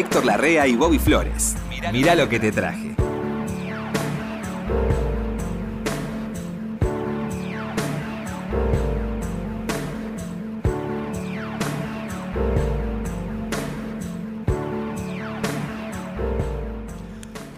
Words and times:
Héctor 0.00 0.24
Larrea 0.24 0.66
y 0.66 0.76
Bobby 0.76 0.98
Flores. 0.98 1.56
Mirá 1.92 2.14
lo 2.14 2.26
que 2.26 2.40
te 2.40 2.50
traje. 2.50 2.96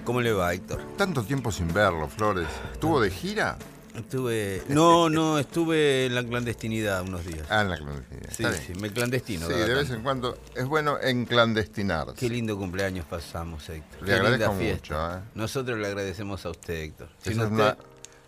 ¿Cómo 0.02 0.20
le 0.20 0.32
va, 0.32 0.52
Héctor? 0.52 0.80
Tanto 0.96 1.22
tiempo 1.22 1.52
sin 1.52 1.72
verlo, 1.72 2.08
Flores. 2.08 2.48
¿Estuvo 2.72 3.00
de 3.00 3.10
gira? 3.10 3.56
Estuve. 3.94 4.62
No, 4.68 5.08
no, 5.10 5.38
estuve 5.38 6.06
en 6.06 6.14
la 6.14 6.24
clandestinidad 6.24 7.02
unos 7.02 7.24
días. 7.26 7.46
Ah, 7.50 7.60
en 7.62 7.70
la 7.70 7.76
clandestinidad. 7.76 8.30
Sí, 8.32 8.42
Está 8.44 8.56
sí, 8.56 8.66
bien. 8.68 8.80
me 8.82 8.90
clandestino. 8.92 9.46
Sí, 9.46 9.52
de 9.52 9.66
vez 9.66 9.76
tanto. 9.76 9.94
en 9.94 10.02
cuando 10.02 10.38
es 10.54 10.64
bueno 10.66 10.98
enclandestinarse. 11.00 12.14
Qué 12.14 12.28
lindo 12.28 12.56
cumpleaños 12.56 13.04
pasamos, 13.06 13.68
Héctor. 13.68 14.00
Le 14.02 14.06
Qué 14.06 14.12
linda 14.14 14.28
agradezco 14.28 14.54
fiesta. 14.54 14.94
mucho, 15.08 15.16
¿eh? 15.18 15.22
Nosotros 15.34 15.78
le 15.78 15.86
agradecemos 15.86 16.44
a 16.46 16.50
usted, 16.50 16.74
Héctor. 16.74 17.08
Sin 17.22 17.38
usted- 17.40 17.52
una- 17.52 17.76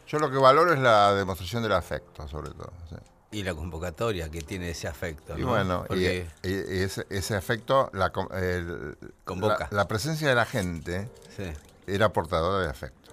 Yo 0.07 0.19
lo 0.19 0.31
que 0.31 0.37
valoro 0.37 0.73
es 0.75 0.79
la 0.81 1.15
demostración 1.15 1.63
del 1.63 1.73
afecto, 1.73 2.29
sobre 2.29 2.51
todo. 2.51 2.73
sí. 2.91 2.97
Y 3.33 3.43
la 3.43 3.53
convocatoria 3.53 4.31
que 4.31 4.43
tiene 4.43 4.71
ese 4.71 4.87
afecto. 4.87 5.37
Y 5.37 5.41
¿no? 5.41 5.49
bueno, 5.49 5.83
y, 5.87 5.89
Porque- 5.89 6.27
y- 6.45 6.49
y 6.49 6.83
ese, 6.83 7.05
ese 7.11 7.35
afecto, 7.35 7.91
la, 7.93 8.13
el- 8.41 8.97
Convoca. 9.25 9.67
La, 9.73 9.79
la 9.79 9.89
presencia 9.89 10.29
de 10.29 10.37
la 10.37 10.45
gente 10.47 11.09
sí. 11.37 11.43
era 11.89 12.11
portadora 12.13 12.63
de 12.63 12.71
afecto. 12.71 13.04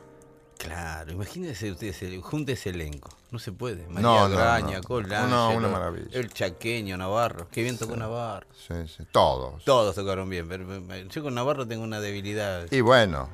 Claro, 0.62 1.12
imagínese 1.12 1.72
usted, 1.72 1.88
ese- 1.88 2.22
junte 2.22 2.52
ese 2.54 2.70
elenco. 2.70 3.10
No 3.32 3.40
se 3.40 3.52
puede. 3.52 3.88
María 3.88 4.02
No, 4.02 4.30
no, 4.30 4.36
Graña, 4.36 4.80
no. 4.82 5.28
No, 5.28 5.52
una 5.58 5.68
maravilla. 5.70 6.08
El 6.12 6.32
chaqueño, 6.32 6.98
Navarro. 6.98 7.48
Qué 7.50 7.64
bien 7.64 7.78
tocó 7.78 7.96
Navarro. 7.98 8.46
Sí, 8.56 8.74
sí, 8.88 9.04
todos. 9.12 9.64
Todos 9.64 9.96
tocaron 9.96 10.30
bien, 10.30 10.48
pero 10.48 10.66
yo 11.10 11.24
con 11.24 11.34
Navarro 11.34 11.68
tengo 11.68 11.84
una 11.84 12.00
debilidad. 12.00 12.68
Y 12.72 12.82
bueno, 12.82 13.30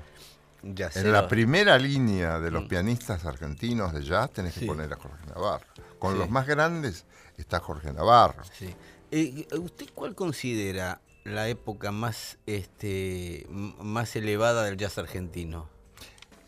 Ya 0.64 0.89
sé. 0.92 1.02
en 1.02 1.11
la 1.11 1.28
primera 1.28 1.78
línea 1.78 2.39
de 2.39 2.50
los 2.52 2.64
Mm. 2.64 2.67
pianistas 2.67 3.25
argentinos 3.25 3.94
de 3.94 4.03
jazz 4.03 4.31
tenés 4.31 4.53
que 4.58 4.66
poner 4.66 4.92
a 4.94 4.95
Jorge 4.95 5.25
Navarro. 5.28 5.66
Con 6.00 6.14
Sí. 6.14 6.20
los 6.20 6.30
más 6.30 6.48
grandes 6.48 7.05
está 7.38 7.59
Jorge 7.59 7.92
Navarro. 7.92 8.44
Sí. 8.58 8.73
Eh, 9.11 9.48
¿Usted 9.59 9.88
cuál 9.94 10.16
considera 10.16 11.02
la 11.25 11.48
época 11.50 11.92
más, 11.92 12.38
este, 12.45 13.45
más 13.50 14.16
elevada 14.16 14.64
del 14.64 14.78
jazz 14.78 14.98
argentino? 14.98 15.70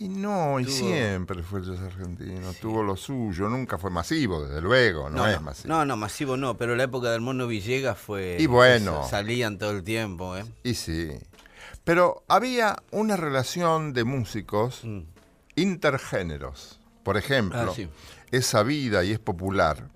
Y 0.02 0.08
no, 0.08 0.60
y 0.62 0.64
Tuvo- 0.66 0.72
siempre 0.72 1.44
fue 1.44 1.60
el 1.60 1.66
jazz 1.66 1.80
argentino, 1.82 2.54
tuvo 2.54 2.82
lo 2.84 2.96
suyo, 2.96 3.50
nunca 3.50 3.78
fue 3.78 3.90
masivo, 3.92 4.42
desde 4.46 4.62
luego, 4.62 5.10
no, 5.10 5.28
es 5.28 5.42
masivo. 5.42 5.74
no, 5.74 5.84
no, 5.86 5.98
masivo 5.98 6.38
no, 6.38 6.56
pero 6.58 6.74
la 6.78 6.84
época 6.84 7.12
del 7.12 7.20
Mono 7.20 7.48
Villegas 7.48 7.98
fue... 7.98 8.38
Y 8.40 8.46
bueno. 8.46 9.06
Salían 9.10 9.58
todo 9.58 9.72
el 9.72 9.84
tiempo, 9.84 10.38
¿eh? 10.38 10.46
Y 10.64 10.76
sí. 10.76 11.10
Pero 11.84 12.24
había 12.30 12.78
una 12.92 13.18
relación 13.18 13.92
de 13.94 14.06
músicos 14.06 14.86
Mm. 14.86 15.02
intergéneros. 15.74 16.80
Por 17.04 17.18
ejemplo, 17.18 17.72
Ah, 17.72 17.74
sí. 17.76 17.90
es 18.32 18.46
sabida 18.46 19.04
y 19.04 19.12
es 19.12 19.20
popular 19.20 19.90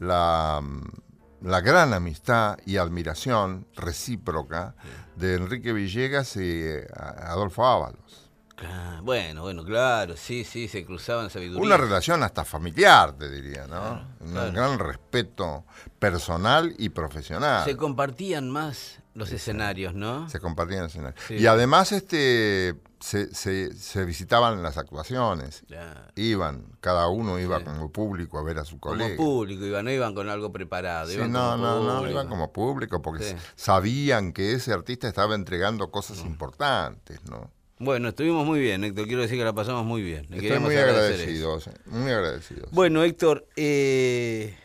la, 0.00 0.60
mm, 0.62 1.46
la 1.48 1.60
gran 1.60 1.92
amistad 1.92 2.56
y 2.66 2.76
admiración 2.78 3.66
recíproca 3.76 4.74
de 5.16 5.34
Enrique 5.34 5.72
Villegas 5.72 6.36
y 6.36 6.40
eh, 6.42 6.86
Adolfo 6.96 7.64
Ábalos. 7.66 8.23
Claro, 8.56 9.02
bueno, 9.02 9.42
bueno, 9.42 9.64
claro, 9.64 10.16
sí, 10.16 10.44
sí, 10.44 10.68
se 10.68 10.84
cruzaban 10.84 11.28
sabiduría. 11.28 11.62
Una 11.62 11.76
relación 11.76 12.22
hasta 12.22 12.44
familiar, 12.44 13.12
te 13.18 13.28
diría, 13.30 13.66
¿no? 13.66 14.06
Un 14.20 14.30
claro. 14.32 14.52
gran 14.52 14.78
respeto 14.78 15.64
personal 15.98 16.72
y 16.78 16.90
profesional. 16.90 17.64
Se 17.64 17.76
compartían 17.76 18.48
más 18.50 19.00
los 19.14 19.32
escenarios, 19.32 19.94
¿no? 19.94 20.28
Se 20.30 20.38
compartían 20.40 20.84
escenarios. 20.84 21.20
Sí. 21.26 21.34
Y 21.34 21.46
además 21.46 21.90
este, 21.92 22.76
se, 23.00 23.34
se- 23.34 23.74
se 23.74 24.04
visitaban 24.04 24.62
las 24.62 24.76
actuaciones. 24.78 25.62
Claro. 25.66 26.00
Iban, 26.14 26.66
cada 26.80 27.08
uno 27.08 27.38
iba 27.40 27.58
Sí. 27.58 27.64
como 27.64 27.90
público 27.90 28.38
a 28.38 28.44
ver 28.44 28.58
a 28.58 28.64
su 28.64 28.78
Como 28.78 28.96
colega. 28.96 29.16
público, 29.16 29.64
iban, 29.66 29.84
no 29.84 29.90
iban 29.90 30.14
con 30.14 30.28
algo 30.28 30.52
preparado. 30.52 31.08
Sí, 31.10 31.16
iban 31.16 31.32
no, 31.32 31.50
como 31.52 31.56
no, 31.56 31.80
no, 31.82 31.94
público. 31.98 32.10
iban 32.12 32.28
como 32.28 32.52
público 32.52 33.02
porque 33.02 33.36
sabían 33.56 34.32
que 34.32 34.52
ese 34.52 34.72
artista 34.72 35.08
estaba 35.08 35.34
entregando 35.34 35.90
cosas 35.90 36.18
importantes, 36.20 37.20
¿no? 37.28 37.50
Bueno, 37.78 38.10
estuvimos 38.10 38.46
muy 38.46 38.60
bien, 38.60 38.84
Héctor. 38.84 39.06
Quiero 39.06 39.22
decir 39.22 39.38
que 39.38 39.44
la 39.44 39.52
pasamos 39.52 39.84
muy 39.84 40.02
bien. 40.02 40.26
Le 40.30 40.36
Estoy 40.38 40.58
muy 40.60 40.76
agradecido, 40.76 41.58
muy 41.86 42.12
agradecido. 42.12 42.68
Bueno, 42.70 43.02
Héctor, 43.02 43.46
eh, 43.56 44.56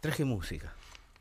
traje 0.00 0.24
música. 0.24 0.74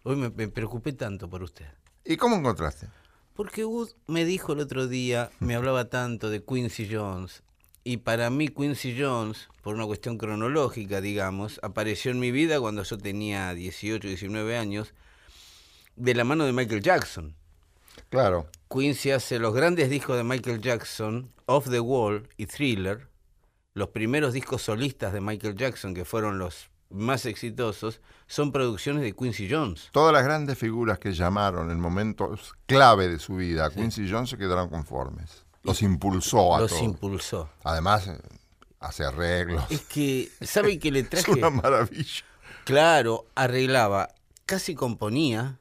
Hoy 0.03 0.15
me, 0.15 0.29
me 0.29 0.47
preocupé 0.47 0.93
tanto 0.93 1.29
por 1.29 1.43
usted. 1.43 1.67
¿Y 2.03 2.17
cómo 2.17 2.35
encontraste? 2.35 2.87
Porque 3.35 3.65
Wood 3.65 3.89
me 4.07 4.25
dijo 4.25 4.53
el 4.53 4.59
otro 4.59 4.87
día, 4.87 5.29
me 5.39 5.53
hablaba 5.53 5.85
tanto 5.85 6.31
de 6.31 6.43
Quincy 6.43 6.89
Jones. 6.91 7.43
Y 7.83 7.97
para 7.97 8.29
mí 8.31 8.47
Quincy 8.47 8.97
Jones, 8.99 9.47
por 9.61 9.75
una 9.75 9.85
cuestión 9.85 10.17
cronológica, 10.17 10.99
digamos, 10.99 11.59
apareció 11.61 12.09
en 12.11 12.19
mi 12.19 12.31
vida 12.31 12.59
cuando 12.59 12.81
yo 12.83 12.97
tenía 12.97 13.53
18, 13.53 14.07
19 14.07 14.57
años, 14.57 14.93
de 15.95 16.15
la 16.15 16.23
mano 16.23 16.45
de 16.45 16.53
Michael 16.53 16.81
Jackson. 16.81 17.35
Claro, 18.09 18.49
Quincy 18.69 19.11
hace 19.11 19.39
los 19.39 19.53
grandes 19.53 19.89
discos 19.89 20.17
de 20.17 20.23
Michael 20.23 20.61
Jackson, 20.61 21.31
Off 21.45 21.69
the 21.69 21.79
Wall 21.79 22.27
y 22.37 22.45
Thriller, 22.47 23.07
los 23.73 23.89
primeros 23.89 24.33
discos 24.33 24.61
solistas 24.63 25.13
de 25.13 25.21
Michael 25.21 25.55
Jackson, 25.55 25.93
que 25.93 26.03
fueron 26.05 26.37
los 26.39 26.69
más 26.89 27.25
exitosos, 27.25 28.01
son 28.27 28.51
producciones 28.51 29.03
de 29.03 29.13
Quincy 29.13 29.47
Jones. 29.49 29.89
todas 29.91 30.13
las 30.13 30.23
grandes 30.23 30.57
figuras 30.57 30.99
que 30.99 31.13
llamaron 31.13 31.69
en 31.71 31.79
momentos 31.79 32.55
clave 32.65 33.07
de 33.09 33.19
su 33.19 33.35
vida 33.35 33.65
a 33.65 33.69
Quincy 33.71 34.09
Jones 34.09 34.29
se 34.29 34.37
quedaron 34.37 34.69
conformes. 34.69 35.43
Los 35.63 35.81
impulsó 35.81 36.55
a 36.55 36.61
Los 36.61 36.71
todos. 36.71 36.83
impulsó. 36.83 37.49
Además, 37.65 38.07
eh, 38.07 38.17
hace 38.79 39.03
arreglos. 39.03 39.63
Es 39.69 39.81
que, 39.81 40.29
¿sabe 40.41 40.79
que 40.79 40.91
le 40.91 40.99
Es 41.01 41.09
traje? 41.09 41.31
una 41.33 41.49
maravilla. 41.49 42.23
Claro, 42.63 43.25
arreglaba, 43.35 44.09
casi 44.45 44.75
componía 44.75 45.59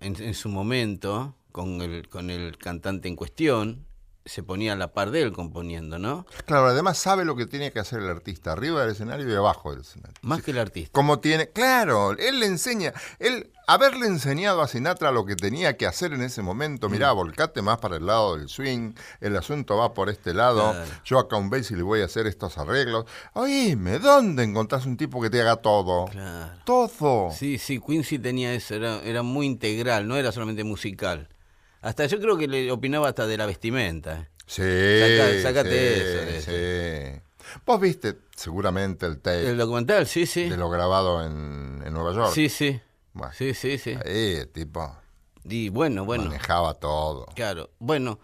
en, 0.00 0.20
en 0.22 0.34
su 0.34 0.48
momento 0.48 1.34
con 1.58 1.82
el, 1.82 2.08
con 2.08 2.30
el 2.30 2.56
cantante 2.56 3.08
en 3.08 3.16
cuestión, 3.16 3.84
se 4.28 4.42
ponía 4.42 4.74
a 4.74 4.76
la 4.76 4.92
par 4.92 5.10
de 5.10 5.22
él 5.22 5.32
componiendo, 5.32 5.98
¿no? 5.98 6.26
Claro, 6.44 6.66
además 6.66 6.98
sabe 6.98 7.24
lo 7.24 7.34
que 7.34 7.46
tiene 7.46 7.72
que 7.72 7.80
hacer 7.80 8.00
el 8.00 8.08
artista, 8.08 8.52
arriba 8.52 8.82
del 8.82 8.90
escenario 8.90 9.28
y 9.28 9.34
abajo 9.34 9.70
del 9.72 9.80
escenario. 9.80 10.14
Más 10.22 10.42
que 10.42 10.50
el 10.50 10.58
artista. 10.58 10.90
Como 10.92 11.18
tiene, 11.18 11.48
claro, 11.48 12.12
él 12.12 12.38
le 12.38 12.46
enseña, 12.46 12.92
él, 13.18 13.50
haberle 13.66 14.06
enseñado 14.06 14.60
a 14.60 14.68
Sinatra 14.68 15.12
lo 15.12 15.24
que 15.24 15.34
tenía 15.34 15.76
que 15.78 15.86
hacer 15.86 16.12
en 16.12 16.20
ese 16.22 16.42
momento, 16.42 16.88
mirá, 16.90 17.10
volcate 17.12 17.62
más 17.62 17.78
para 17.78 17.96
el 17.96 18.06
lado 18.06 18.36
del 18.36 18.48
swing, 18.48 18.92
el 19.20 19.34
asunto 19.36 19.78
va 19.78 19.94
por 19.94 20.10
este 20.10 20.34
lado, 20.34 20.72
Claro. 20.72 20.90
yo 21.04 21.18
acá 21.18 21.36
un 21.36 21.48
y 21.48 21.74
le 21.74 21.82
voy 21.82 22.02
a 22.02 22.04
hacer 22.04 22.26
estos 22.26 22.58
arreglos. 22.58 23.06
Oíme, 23.32 23.98
¿dónde 23.98 24.44
encontrás 24.44 24.84
un 24.84 24.98
tipo 24.98 25.22
que 25.22 25.30
te 25.30 25.40
haga 25.40 25.56
todo? 25.56 26.04
Claro. 26.06 26.52
Todo. 26.66 27.30
Sí, 27.32 27.56
sí, 27.58 27.80
Quincy 27.80 28.18
tenía 28.18 28.52
eso, 28.52 28.74
era, 28.74 29.00
era 29.02 29.22
muy 29.22 29.46
integral, 29.46 30.06
no 30.06 30.16
era 30.16 30.30
solamente 30.32 30.62
musical. 30.64 31.28
Hasta 31.80 32.06
yo 32.06 32.18
creo 32.20 32.36
que 32.36 32.48
le 32.48 32.70
opinaba 32.72 33.08
hasta 33.08 33.26
de 33.26 33.36
la 33.36 33.46
vestimenta. 33.46 34.28
Sí, 34.46 34.62
Saca- 34.62 35.42
sácate 35.42 35.70
sí, 35.70 36.00
eso 36.00 36.50
de 36.52 37.20
sí. 37.20 37.22
Vos 37.66 37.80
viste 37.80 38.16
seguramente 38.34 39.06
el 39.06 39.18
tape 39.20 39.48
El 39.50 39.58
documental, 39.58 40.06
sí, 40.06 40.26
sí. 40.26 40.48
De 40.48 40.56
lo 40.56 40.68
grabado 40.70 41.24
en, 41.24 41.82
en 41.84 41.92
Nueva 41.92 42.12
York. 42.14 42.32
Sí, 42.34 42.48
sí. 42.48 42.80
Bueno, 43.12 43.32
Sí, 43.32 43.54
sí, 43.54 43.78
sí. 43.78 43.94
ahí 44.04 44.44
tipo 44.52 44.96
Y 45.44 45.68
bueno, 45.70 46.04
bueno. 46.04 46.24
manejaba 46.24 46.74
todo. 46.74 47.26
Claro, 47.34 47.70
bueno, 47.78 48.20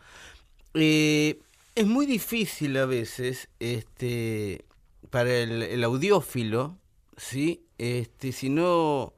eh, 0.75 1.39
es 1.75 1.87
muy 1.87 2.07
difícil 2.07 2.77
a 2.77 2.87
veces, 2.87 3.49
este, 3.61 4.65
para 5.11 5.31
el, 5.37 5.62
el 5.62 5.83
audiófilo, 5.85 6.79
¿sí? 7.17 7.65
Este, 7.79 8.31
si 8.33 8.49
no, 8.50 9.15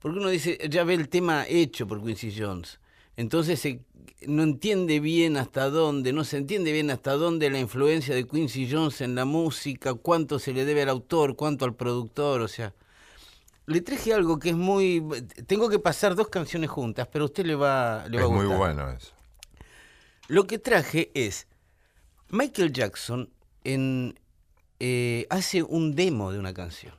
porque 0.00 0.18
uno 0.18 0.28
dice, 0.30 0.58
ya 0.68 0.84
ve 0.84 0.94
el 0.94 1.08
tema 1.08 1.46
hecho 1.48 1.86
por 1.86 2.02
Quincy 2.04 2.34
Jones, 2.36 2.79
entonces 3.20 3.60
se- 3.60 3.80
no 4.26 4.42
entiende 4.42 5.00
bien 5.00 5.36
hasta 5.36 5.70
dónde, 5.70 6.12
no 6.12 6.24
se 6.24 6.36
entiende 6.36 6.72
bien 6.72 6.90
hasta 6.90 7.12
dónde 7.12 7.48
la 7.50 7.58
influencia 7.58 8.14
de 8.14 8.26
Quincy 8.26 8.68
Jones 8.70 9.00
en 9.00 9.14
la 9.14 9.24
música, 9.24 9.94
cuánto 9.94 10.38
se 10.38 10.52
le 10.52 10.64
debe 10.64 10.82
al 10.82 10.88
autor, 10.90 11.36
cuánto 11.36 11.64
al 11.64 11.74
productor, 11.74 12.40
o 12.42 12.48
sea, 12.48 12.74
le 13.66 13.80
traje 13.80 14.12
algo 14.12 14.38
que 14.38 14.50
es 14.50 14.56
muy, 14.56 15.02
tengo 15.46 15.68
que 15.68 15.78
pasar 15.78 16.14
dos 16.16 16.28
canciones 16.28 16.68
juntas, 16.70 17.08
pero 17.10 17.24
a 17.24 17.26
usted 17.26 17.46
le 17.46 17.54
va, 17.54 18.04
le 18.08 18.18
va 18.18 18.24
Es 18.24 18.28
a 18.30 18.32
muy 18.34 18.44
gustar. 18.46 18.58
bueno 18.58 18.90
eso. 18.90 19.12
Lo 20.28 20.46
que 20.46 20.58
traje 20.58 21.10
es 21.14 21.46
Michael 22.30 22.72
Jackson 22.72 23.30
en, 23.64 24.18
eh, 24.80 25.26
hace 25.30 25.62
un 25.62 25.94
demo 25.94 26.30
de 26.32 26.38
una 26.38 26.52
canción. 26.54 26.94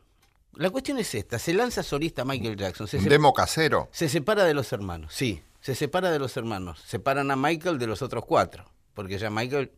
La 0.55 0.69
cuestión 0.69 0.97
es 0.97 1.13
esta, 1.15 1.39
se 1.39 1.53
lanza 1.53 1.81
solista 1.83 2.25
Michael 2.25 2.57
Jackson, 2.57 2.87
se, 2.87 2.97
Un 2.97 3.05
demo 3.09 3.33
casero. 3.33 3.89
se 3.91 4.09
separa 4.09 4.43
de 4.43 4.53
los 4.53 4.71
hermanos, 4.73 5.13
sí, 5.13 5.41
se 5.61 5.75
separa 5.75 6.11
de 6.11 6.19
los 6.19 6.35
hermanos, 6.37 6.79
separan 6.85 7.31
a 7.31 7.35
Michael 7.35 7.79
de 7.79 7.87
los 7.87 8.01
otros 8.01 8.25
cuatro, 8.25 8.65
porque 8.93 9.17
ya 9.17 9.29
Michael 9.29 9.71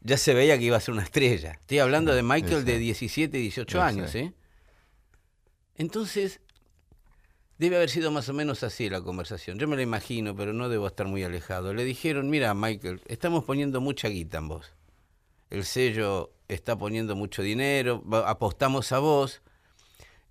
ya 0.00 0.18
se 0.18 0.34
veía 0.34 0.58
que 0.58 0.64
iba 0.64 0.76
a 0.76 0.80
ser 0.80 0.92
una 0.92 1.02
estrella. 1.02 1.52
Estoy 1.52 1.78
hablando 1.78 2.14
de 2.14 2.22
Michael 2.22 2.64
de 2.64 2.78
17, 2.78 3.38
18 3.38 3.78
Sí, 3.78 3.82
años. 3.82 4.14
¿eh? 4.14 4.34
Entonces, 5.76 6.40
Debe 7.58 7.76
haber 7.76 7.88
sido 7.88 8.10
más 8.10 8.28
o 8.28 8.34
menos 8.34 8.62
así 8.62 8.90
la 8.90 9.00
conversación. 9.00 9.58
Yo 9.58 9.66
me 9.66 9.76
la 9.76 9.82
imagino, 9.82 10.36
pero 10.36 10.52
no 10.52 10.68
debo 10.68 10.86
estar 10.86 11.06
muy 11.06 11.24
alejado. 11.24 11.72
Le 11.72 11.84
dijeron, 11.84 12.28
mira, 12.28 12.52
Michael, 12.52 13.00
estamos 13.06 13.44
poniendo 13.44 13.80
mucha 13.80 14.08
guita 14.08 14.38
en 14.38 14.48
vos. 14.48 14.74
El 15.48 15.64
sello 15.64 16.32
está 16.48 16.76
poniendo 16.76 17.16
mucho 17.16 17.40
dinero, 17.42 18.04
apostamos 18.26 18.92
a 18.92 18.98
vos, 18.98 19.40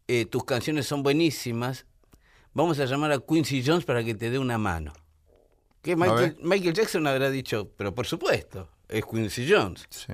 eh, 0.07 0.25
tus 0.25 0.43
canciones 0.43 0.85
son 0.85 1.01
buenísimas, 1.01 1.87
vamos 2.55 2.79
a 2.79 2.85
llamar 2.85 3.11
a 3.11 3.19
Quincy 3.19 3.63
Jones 3.63 3.85
para 3.85 4.03
que 4.03 4.15
te 4.15 4.31
dé 4.31 4.39
una 4.39 4.57
mano. 4.57 4.93
Que 5.83 5.95
Michael, 5.95 6.73
Jackson 6.73 7.05
habrá 7.05 7.29
dicho, 7.29 7.69
pero 7.77 7.93
por 7.93 8.07
supuesto, 8.07 8.67
es 8.89 9.05
Quincy 9.05 9.45
Jones. 9.47 9.85
Sí. 9.91 10.13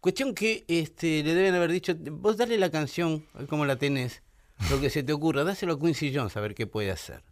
Cuestión 0.00 0.34
que 0.34 0.66
este, 0.68 1.22
le 1.22 1.34
deben 1.34 1.54
haber 1.54 1.72
dicho, 1.72 1.94
vos 1.96 2.36
dale 2.36 2.58
la 2.58 2.70
canción, 2.70 3.24
a 3.32 3.38
ver 3.38 3.46
cómo 3.46 3.64
la 3.64 3.76
tenés, 3.76 4.22
lo 4.70 4.78
que 4.78 4.90
se 4.90 5.02
te 5.02 5.14
ocurra, 5.14 5.42
dáselo 5.42 5.74
a 5.74 5.80
Quincy 5.80 6.14
Jones 6.14 6.36
a 6.36 6.40
ver 6.40 6.54
qué 6.54 6.66
puede 6.66 6.90
hacer. 6.90 7.22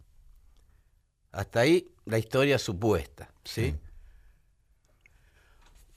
Hasta 1.31 1.59
ahí 1.59 1.87
la 2.05 2.17
historia 2.17 2.57
supuesta, 2.57 3.29
¿sí? 3.43 3.71
Sí. 3.71 3.75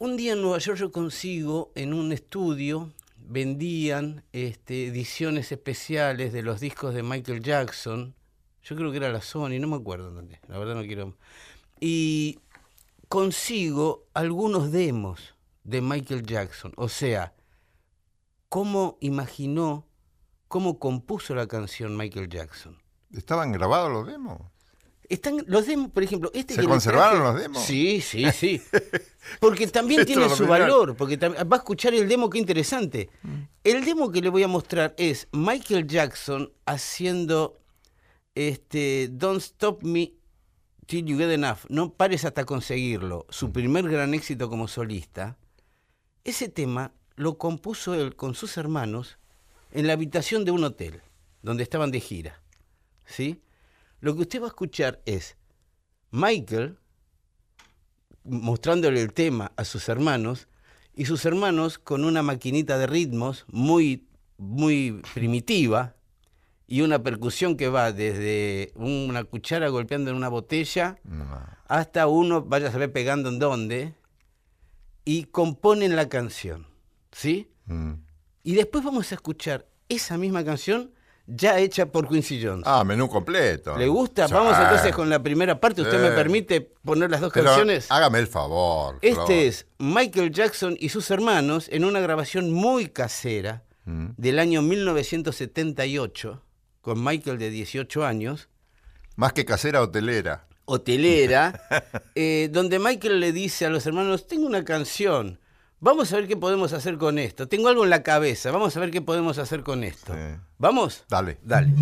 Un 0.00 0.16
día 0.16 0.34
en 0.34 0.42
Nueva 0.42 0.58
York 0.58 0.78
yo 0.78 0.92
consigo 0.92 1.72
en 1.74 1.94
un 1.94 2.12
estudio, 2.12 2.92
vendían 3.28 4.24
este, 4.32 4.86
ediciones 4.86 5.52
especiales 5.52 6.32
de 6.32 6.42
los 6.42 6.60
discos 6.60 6.94
de 6.94 7.02
Michael 7.02 7.42
Jackson, 7.42 8.14
yo 8.62 8.74
creo 8.74 8.90
que 8.90 8.96
era 8.96 9.12
la 9.12 9.20
Sony, 9.20 9.60
no 9.60 9.68
me 9.68 9.76
acuerdo 9.76 10.10
dónde, 10.10 10.40
la 10.48 10.58
verdad 10.58 10.74
no 10.74 10.82
quiero... 10.82 11.16
Y 11.78 12.40
consigo 13.08 14.06
algunos 14.14 14.72
demos 14.72 15.34
de 15.62 15.82
Michael 15.82 16.24
Jackson, 16.24 16.72
o 16.76 16.88
sea, 16.88 17.34
cómo 18.48 18.96
imaginó, 19.00 19.86
cómo 20.48 20.78
compuso 20.78 21.34
la 21.34 21.46
canción 21.46 21.96
Michael 21.96 22.30
Jackson. 22.30 22.78
¿Estaban 23.12 23.52
grabados 23.52 23.92
los 23.92 24.06
demos? 24.06 24.40
Están 25.08 25.42
los 25.46 25.66
demos, 25.66 25.90
por 25.90 26.02
ejemplo, 26.02 26.30
este 26.34 26.54
¿Se 26.54 26.60
que 26.60 26.66
conservaron 26.66 27.20
traje- 27.20 27.32
los 27.32 27.40
demos? 27.42 27.62
Sí, 27.64 28.00
sí, 28.02 28.26
sí. 28.32 28.62
Porque 29.40 29.66
también 29.68 30.04
tiene 30.04 30.28
su 30.28 30.46
valor, 30.46 30.96
porque 30.96 31.16
va 31.16 31.56
a 31.56 31.58
escuchar 31.58 31.94
el 31.94 32.08
demo, 32.08 32.28
qué 32.28 32.38
interesante. 32.38 33.08
El 33.64 33.84
demo 33.84 34.10
que 34.10 34.20
le 34.20 34.28
voy 34.28 34.42
a 34.42 34.48
mostrar 34.48 34.94
es 34.98 35.26
Michael 35.32 35.86
Jackson 35.86 36.52
haciendo 36.66 37.58
este 38.34 39.08
Don't 39.10 39.40
Stop 39.40 39.82
Me 39.82 40.12
Till 40.86 41.04
You 41.06 41.18
Get 41.18 41.30
Enough, 41.30 41.60
no 41.68 41.92
pares 41.92 42.24
hasta 42.24 42.44
conseguirlo, 42.44 43.26
su 43.30 43.50
primer 43.52 43.88
gran 43.88 44.14
éxito 44.14 44.48
como 44.48 44.68
solista. 44.68 45.36
Ese 46.24 46.48
tema 46.48 46.92
lo 47.16 47.36
compuso 47.38 47.94
él 47.94 48.14
con 48.14 48.34
sus 48.34 48.56
hermanos 48.58 49.18
en 49.72 49.86
la 49.86 49.94
habitación 49.94 50.44
de 50.44 50.50
un 50.50 50.64
hotel, 50.64 51.02
donde 51.42 51.62
estaban 51.62 51.90
de 51.90 52.00
gira. 52.00 52.42
¿Sí? 53.06 53.40
Lo 54.00 54.14
que 54.14 54.22
usted 54.22 54.40
va 54.40 54.46
a 54.46 54.48
escuchar 54.48 55.00
es 55.06 55.36
Michael 56.10 56.78
mostrándole 58.24 59.02
el 59.02 59.12
tema 59.12 59.52
a 59.56 59.64
sus 59.64 59.88
hermanos 59.88 60.48
y 60.94 61.06
sus 61.06 61.24
hermanos 61.24 61.78
con 61.78 62.04
una 62.04 62.22
maquinita 62.22 62.78
de 62.78 62.86
ritmos 62.86 63.44
muy, 63.48 64.06
muy 64.36 65.00
primitiva 65.14 65.94
y 66.66 66.82
una 66.82 67.02
percusión 67.02 67.56
que 67.56 67.68
va 67.68 67.92
desde 67.92 68.72
una 68.74 69.24
cuchara 69.24 69.68
golpeando 69.68 70.10
en 70.10 70.16
una 70.16 70.28
botella 70.28 70.98
No. 71.04 71.26
hasta 71.66 72.06
uno, 72.06 72.42
vaya 72.42 72.68
a 72.68 72.72
saber 72.72 72.92
pegando 72.92 73.30
en 73.30 73.38
dónde, 73.38 73.94
y 75.04 75.24
componen 75.24 75.96
la 75.96 76.10
canción, 76.10 76.66
¿sí? 77.10 77.48
Mm. 77.64 77.92
Y 78.42 78.54
después 78.54 78.84
vamos 78.84 79.10
a 79.10 79.14
escuchar 79.14 79.66
esa 79.88 80.18
misma 80.18 80.44
canción 80.44 80.92
ya 81.30 81.58
hecha 81.58 81.86
por 81.86 82.08
Quincy 82.08 82.42
Jones. 82.42 82.64
Ah, 82.66 82.82
menú 82.84 83.08
completo. 83.08 83.76
¿Le 83.76 83.86
gusta? 83.86 84.26
Vamos 84.28 84.56
entonces 84.58 84.94
con 84.94 85.10
la 85.10 85.22
primera 85.22 85.60
parte. 85.60 85.82
¿Usted 85.82 86.00
me 86.00 86.10
permite 86.12 86.60
poner 86.62 87.10
las 87.10 87.20
dos 87.20 87.30
Pero 87.32 87.44
canciones? 87.46 87.86
hágame 87.90 88.18
el 88.18 88.26
favor. 88.26 88.98
Este 89.02 89.46
es 89.46 89.66
Michael 89.78 90.32
Jackson 90.32 90.76
y 90.80 90.88
sus 90.88 91.10
hermanos 91.10 91.68
en 91.70 91.84
una 91.84 92.00
grabación 92.00 92.50
muy 92.52 92.88
casera 92.88 93.64
Mm. 93.84 94.08
del 94.18 94.38
año 94.38 94.60
1978, 94.62 96.42
con 96.82 97.02
Michael 97.02 97.38
de 97.38 97.50
18 97.50 98.04
años, 98.04 98.48
Más 99.16 99.32
que 99.32 99.44
casera 99.44 99.80
hotelera. 99.80 100.46
hotelera, 100.66 101.58
eh, 102.14 102.48
donde 102.52 102.78
Michael 102.78 103.20
le 103.20 103.32
dice 103.32 103.64
a 103.66 103.70
los 103.70 103.86
hermanos, 103.86 104.26
tengo 104.26 104.46
una 104.46 104.64
canción, 104.64 105.40
vamos 105.80 106.12
a 106.12 106.16
ver 106.16 106.28
qué 106.28 106.36
podemos 106.36 106.72
hacer 106.72 106.98
con 106.98 107.18
esto, 107.18 107.48
tengo 107.48 107.68
algo 107.68 107.84
en 107.84 107.90
la 107.90 108.02
cabeza, 108.02 108.50
vamos 108.50 108.76
a 108.76 108.80
ver 108.80 108.90
qué 108.90 109.00
podemos 109.00 109.38
hacer 109.38 109.62
con 109.62 109.84
esto. 109.84 110.12
Sí. 110.14 110.40
¿Vamos? 110.58 111.04
Dale. 111.08 111.38
Dale. 111.42 111.74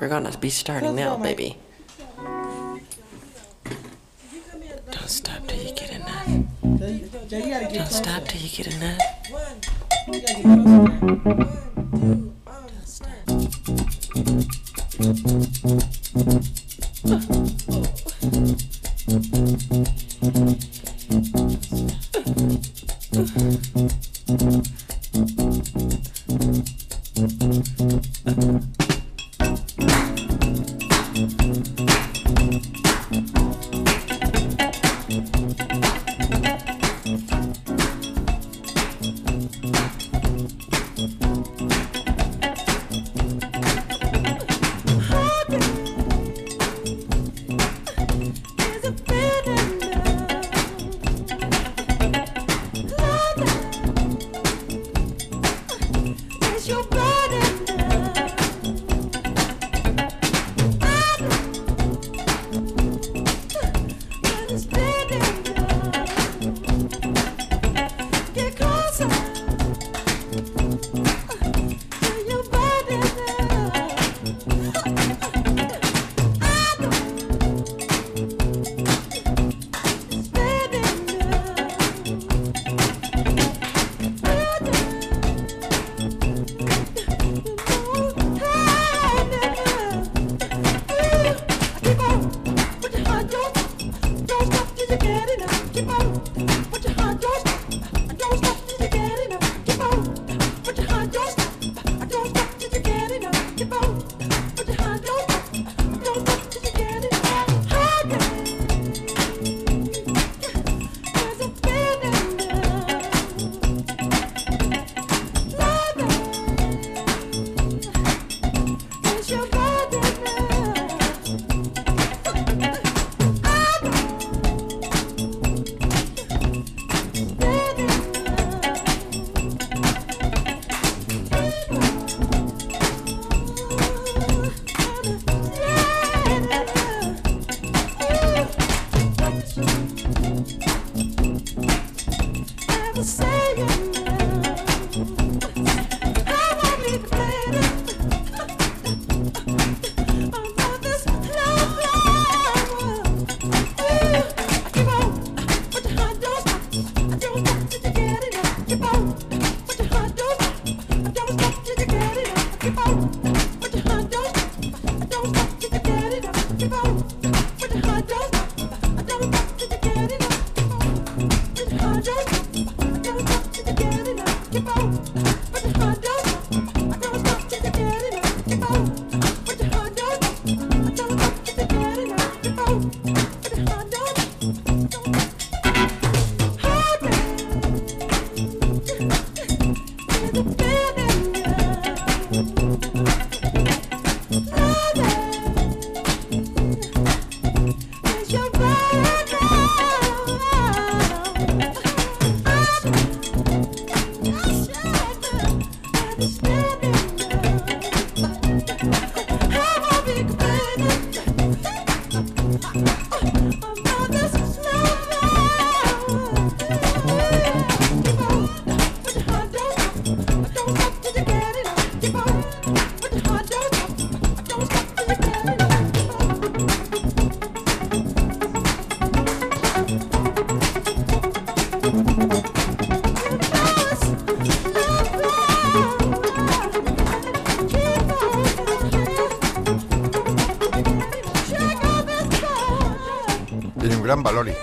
We're 0.00 0.08
gonna 0.08 0.38
be 0.38 0.50
starting 0.50 0.94
now, 0.94 1.16
baby. 1.16 1.58
Don't 4.92 5.08
stop 5.08 5.48
till 5.48 5.62
you 5.62 5.74
get 5.74 5.90
get 5.94 6.00
Don't 7.74 7.88
stop 7.88 8.28
till 8.28 8.40
you 8.40 8.48
get 8.50 8.68
a 11.52 11.65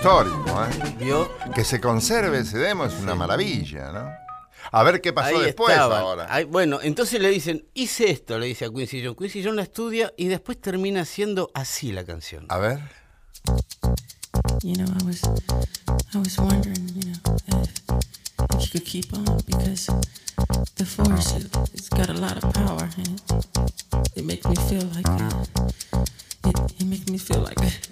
histórico. 0.04 0.64
¿eh? 0.64 0.96
¿Vio? 0.98 1.30
Que 1.54 1.64
se 1.64 1.80
conserve 1.80 2.38
ese 2.40 2.58
demo 2.58 2.84
es 2.84 2.92
una 3.00 3.14
maravilla, 3.14 3.90
¿no? 3.90 4.10
A 4.70 4.82
ver 4.82 5.00
qué 5.00 5.12
pasó 5.14 5.36
Ahí 5.38 5.44
después 5.44 5.72
estaban. 5.72 6.00
ahora. 6.00 6.26
Ahí- 6.28 6.44
bueno, 6.44 6.78
entonces 6.82 7.20
le 7.20 7.30
dicen, 7.30 7.64
hice 7.74 8.10
esto, 8.10 8.38
le 8.38 8.46
dice 8.46 8.66
a 8.66 8.70
Quincy 8.70 9.02
Jones. 9.02 9.16
Quincy 9.18 9.42
Jones 9.42 9.56
la 9.56 9.62
estudia 9.62 10.12
y 10.16 10.26
después 10.28 10.60
termina 10.60 11.04
siendo 11.06 11.50
así 11.54 11.90
la 11.92 12.04
canción. 12.04 12.44
A 12.50 12.58
ver. 12.58 12.80
You 14.62 14.74
know, 14.74 14.86
I 15.00 15.04
was, 15.04 15.22
I 16.14 16.18
was 16.18 16.38
wondering, 16.38 16.88
you 16.94 17.10
know, 17.12 17.36
if, 17.62 17.70
if 18.56 18.62
you 18.62 18.68
could 18.72 18.84
keep 18.84 19.12
on 19.14 19.24
because 19.46 19.86
the 20.76 20.84
force, 20.84 21.32
it, 21.36 21.46
it's 21.72 21.88
got 21.88 22.08
a 22.10 22.14
lot 22.14 22.36
of 22.42 22.52
power 22.52 22.88
and 22.96 23.08
it, 23.08 24.16
it 24.16 24.24
makes 24.24 24.46
me 24.46 24.56
feel 24.68 24.84
like, 24.94 25.06
it, 26.46 26.72
it 26.80 26.86
makes 26.86 27.06
me 27.10 27.18
feel 27.18 27.40
like. 27.40 27.56
Just 27.60 27.83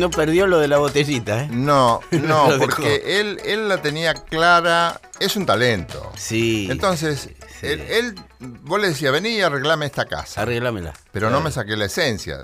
no, 0.00 0.10
perdió 0.10 0.46
lo 0.46 0.58
de 0.58 0.68
la 0.68 0.78
botellita, 0.78 1.44
¿eh? 1.44 1.48
No, 1.50 2.00
no, 2.10 2.48
porque 2.58 3.20
él, 3.20 3.40
él 3.44 3.68
la 3.68 3.80
tenía 3.82 4.14
clara, 4.14 5.00
es 5.20 5.36
un 5.36 5.46
talento. 5.46 6.10
Sí. 6.16 6.66
Entonces, 6.70 7.28
sí. 7.60 7.66
Él, 7.66 7.80
él- 7.82 8.14
vos 8.40 8.80
le 8.80 8.88
decías, 8.88 9.12
vení 9.12 9.30
y 9.36 9.40
arreglame 9.42 9.86
esta 9.86 10.06
casa. 10.06 10.42
Arreglámela. 10.42 10.94
Pero 11.12 11.30
no 11.30 11.40
me 11.40 11.50
saqué 11.52 11.76
la 11.76 11.84
esencia. 11.84 12.38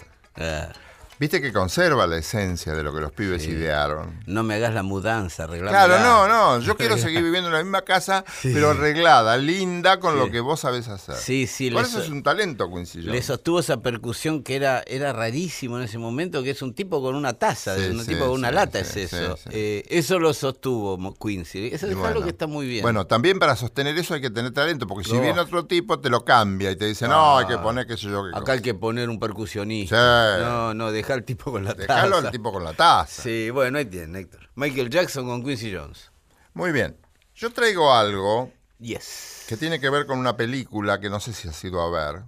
Ah, 1.16 1.18
Viste 1.18 1.40
que 1.40 1.50
conserva 1.50 2.06
la 2.06 2.18
esencia 2.18 2.74
de 2.74 2.82
lo 2.82 2.92
que 2.94 3.00
los 3.00 3.10
pibes 3.10 3.42
Sí. 3.42 3.50
idearon. 3.52 4.20
no 4.26 4.42
me 4.42 4.54
hagas 4.56 4.74
la 4.74 4.82
mudanza, 4.82 5.44
arreglámela. 5.44 5.86
Claro, 5.86 6.02
no, 6.02 6.28
no, 6.58 6.60
yo 6.60 6.76
quiero 6.76 6.98
seguir 6.98 7.22
viviendo 7.22 7.48
en 7.48 7.54
la 7.54 7.62
misma 7.62 7.82
casa, 7.82 8.22
pero 8.42 8.70
arreglada, 8.70 9.36
linda, 9.38 9.98
con 9.98 10.12
Sí. 10.14 10.18
lo 10.20 10.30
que 10.30 10.40
vos 10.40 10.60
sabés 10.60 10.88
hacer. 10.88 11.14
Sí, 11.16 11.46
sí, 11.46 11.70
Por 11.70 11.82
eso 11.84 11.98
so- 11.98 12.02
es 12.04 12.10
un 12.10 12.22
talento, 12.22 12.68
Quincy 12.70 13.00
Le 13.02 13.22
sostuvo 13.22 13.60
esa 13.60 13.78
percusión 13.80 14.42
que 14.42 14.56
era, 14.56 14.82
era 14.86 15.12
rarísimo 15.14 15.78
en 15.78 15.84
ese 15.84 15.96
momento, 15.98 16.42
que 16.42 16.50
es 16.50 16.60
un 16.62 16.74
tipo 16.74 17.00
con 17.00 17.14
una 17.14 17.32
taza, 17.34 17.76
Sí, 17.76 17.86
un 17.86 18.04
tipo 18.04 18.26
con 18.26 18.32
una 18.32 18.50
lata 18.50 18.80
es 18.80 18.94
eso. 18.96 19.38
Eh, 19.50 19.84
eso 19.88 20.18
lo 20.18 20.34
sostuvo 20.34 20.98
Quincy. 21.14 21.68
Eso 21.72 21.86
es 21.86 21.96
algo 21.96 22.22
que 22.22 22.30
está 22.30 22.46
muy 22.46 22.66
bien. 22.66 22.82
Bueno, 22.82 23.06
también 23.06 23.38
para 23.38 23.56
sostener 23.56 23.96
eso 23.96 24.12
hay 24.14 24.20
que 24.20 24.30
tener 24.30 24.52
talento, 24.52 24.86
porque 24.86 25.08
si 25.08 25.14
No. 25.14 25.22
viene 25.22 25.40
otro 25.40 25.64
tipo 25.64 25.98
te 25.98 26.10
lo 26.10 26.24
cambia 26.24 26.70
y 26.70 26.76
te 26.76 26.84
dice, 26.86 27.08
no, 27.08 27.38
hay 27.38 27.46
que 27.46 27.56
poner 27.58 27.86
qué 27.86 27.96
sé 27.96 28.02
yo 28.08 28.22
qué 28.24 28.30
Acá 28.30 28.40
cosa". 28.40 28.52
hay 28.52 28.60
que 28.60 28.74
poner 28.74 29.08
un 29.08 29.18
percusionista. 29.18 30.36
Sí. 30.38 30.42
No, 30.44 30.74
no, 30.74 30.92
deja 30.92 31.05
al 31.12 31.24
tipo 31.24 31.50
con 31.52 31.64
la 31.64 31.74
Dejalo 31.74 32.16
taza. 32.16 32.26
al 32.28 32.32
tipo 32.32 32.52
con 32.52 32.64
la 32.64 32.72
taza. 32.74 33.22
Sí, 33.22 33.50
bueno, 33.50 33.78
ahí 33.78 33.86
tiene, 33.86 34.20
Héctor. 34.20 34.48
Michael 34.54 34.90
Jackson 34.90 35.26
con 35.26 35.42
Quincy 35.44 35.74
Jones. 35.74 36.10
Muy 36.54 36.72
bien. 36.72 36.96
Yo 37.34 37.52
traigo 37.52 37.92
algo 37.92 38.52
Yes. 38.78 39.44
que 39.48 39.56
tiene 39.56 39.80
que 39.80 39.90
ver 39.90 40.06
con 40.06 40.18
una 40.18 40.36
película 40.36 41.00
que 41.00 41.10
no 41.10 41.20
sé 41.20 41.32
si 41.32 41.48
has 41.48 41.62
ido 41.64 41.80
a 41.82 41.90
ver, 41.90 42.22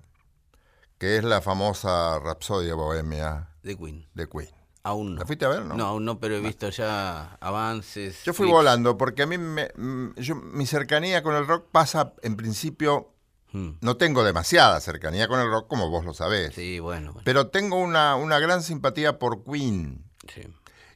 que 0.99 1.17
es 1.19 1.25
la 1.25 1.41
famosa 1.41 2.19
Rapsodia 2.19 2.75
Bohemia 2.75 3.49
De 3.63 3.77
Queen. 3.77 4.07
de 4.15 4.29
Queen. 4.29 4.51
Aún 4.85 5.15
no. 5.15 5.21
¿La 5.21 5.27
fuiste 5.27 5.45
a 5.45 5.49
ver, 5.49 5.63
no? 5.65 5.75
No, 5.75 5.87
aún 5.87 6.05
no, 6.05 6.19
pero 6.19 6.37
he 6.37 6.41
visto 6.41 6.71
ya 6.71 7.37
avances. 7.41 8.23
Yo 8.25 8.33
fui 8.33 8.47
clips. 8.47 8.57
volando 8.57 8.97
porque 8.97 9.23
a 9.23 9.27
mí 9.27 9.37
me- 9.37 9.71
mm, 9.77 10.15
yo- 10.17 10.37
mi 10.37 10.65
cercanía 10.67 11.23
con 11.23 11.35
el 11.35 11.47
rock 11.47 11.67
pasa 11.71 12.15
en 12.23 12.37
principio, 12.37 13.13
Mm, 13.53 13.71
no 13.81 13.97
tengo 13.97 14.25
demasiada 14.25 14.79
cercanía 14.81 15.27
con 15.29 15.41
el 15.41 15.49
rock 15.49 15.69
como 15.69 15.89
vos 15.89 16.05
lo 16.05 16.13
sabés, 16.15 16.55
Sí, 16.55 16.79
bueno. 16.81 17.13
bueno, 17.13 17.23
pero 17.25 17.49
tengo 17.49 17.77
una, 17.77 18.15
una 18.17 18.39
gran 18.39 18.63
simpatía 18.63 19.19
por 19.19 19.43
Queen 19.45 20.05
sí. 20.35 20.43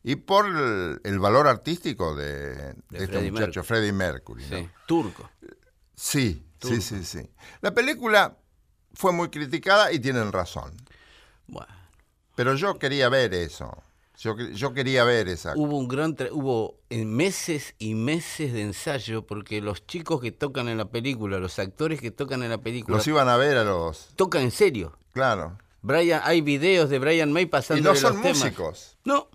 y 0.02 0.16
por 0.16 0.46
el, 0.46 1.00
el 1.02 1.18
valor 1.18 1.48
artístico 1.48 2.14
de, 2.14 2.54
de 2.90 3.04
este 3.04 3.30
muchacho 3.30 3.60
Mercury. 3.60 3.64
Freddie 3.66 3.92
Mercury. 3.92 4.44
¿no? 4.50 4.56
sí. 4.58 4.68
Turco. 4.86 5.30
Sí, 5.94 6.32
sí, 6.34 6.44
Turco. 6.58 6.80
sí, 6.82 7.04
sí. 7.04 7.30
La 7.62 7.72
película 7.72 8.36
fue 8.94 9.12
muy 9.12 9.30
criticada 9.30 9.90
y 9.92 9.98
tienen 10.00 10.30
razón. 10.32 10.72
Bueno. 11.46 11.72
Pero 12.34 12.54
yo 12.54 12.78
quería 12.78 13.08
ver 13.08 13.32
eso. 13.34 13.82
Yo, 14.22 14.37
yo 14.38 14.72
quería 14.72 15.02
ver 15.02 15.26
esa. 15.26 15.52
Hubo 15.56 15.76
un 15.76 15.88
gran 15.88 16.16
tra- 16.16 16.30
hubo 16.30 16.78
meses 16.90 17.74
y 17.80 17.94
meses 17.94 18.52
de 18.52 18.62
ensayo 18.62 19.26
porque 19.26 19.61
los 19.61 19.85
chicos 19.85 20.20
que 20.20 20.30
tocan 20.30 20.68
en 20.68 20.78
la 20.78 20.85
película, 20.85 21.38
los 21.38 21.58
actores 21.58 22.00
que 22.00 22.12
tocan 22.12 22.44
en 22.44 22.50
la 22.50 22.58
película, 22.58 22.96
Los 22.98 23.06
iban 23.08 23.28
a 23.28 23.37
ver 23.37 23.56
a 23.56 23.64
los. 23.64 24.11
tocan 24.14 24.42
en 24.42 24.52
serio. 24.52 24.96
Claro. 25.12 25.58
Brian, 25.80 26.20
hay 26.24 26.40
videos 26.40 26.88
de 26.88 27.00
Brian 27.00 27.32
May 27.32 27.42
Y 27.42 27.46
pasando 27.46 27.82
no 27.82 27.90
los 27.90 27.98
son 27.98 28.22
temas. 28.22 28.38
músicos. 28.38 28.96
No, 29.04 29.28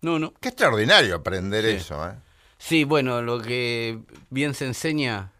no, 0.00 0.20
no. 0.20 0.32
Qué 0.40 0.50
extraordinario 0.50 1.16
aprender 1.16 1.64
Sí. 1.64 1.70
eso, 1.72 2.06
¿eh? 2.08 2.12
Sí, 2.56 2.84
bueno, 2.84 3.20
lo 3.20 3.42
que 3.42 3.98
bien 4.30 4.54
se 4.54 4.66
enseña. 4.66 5.32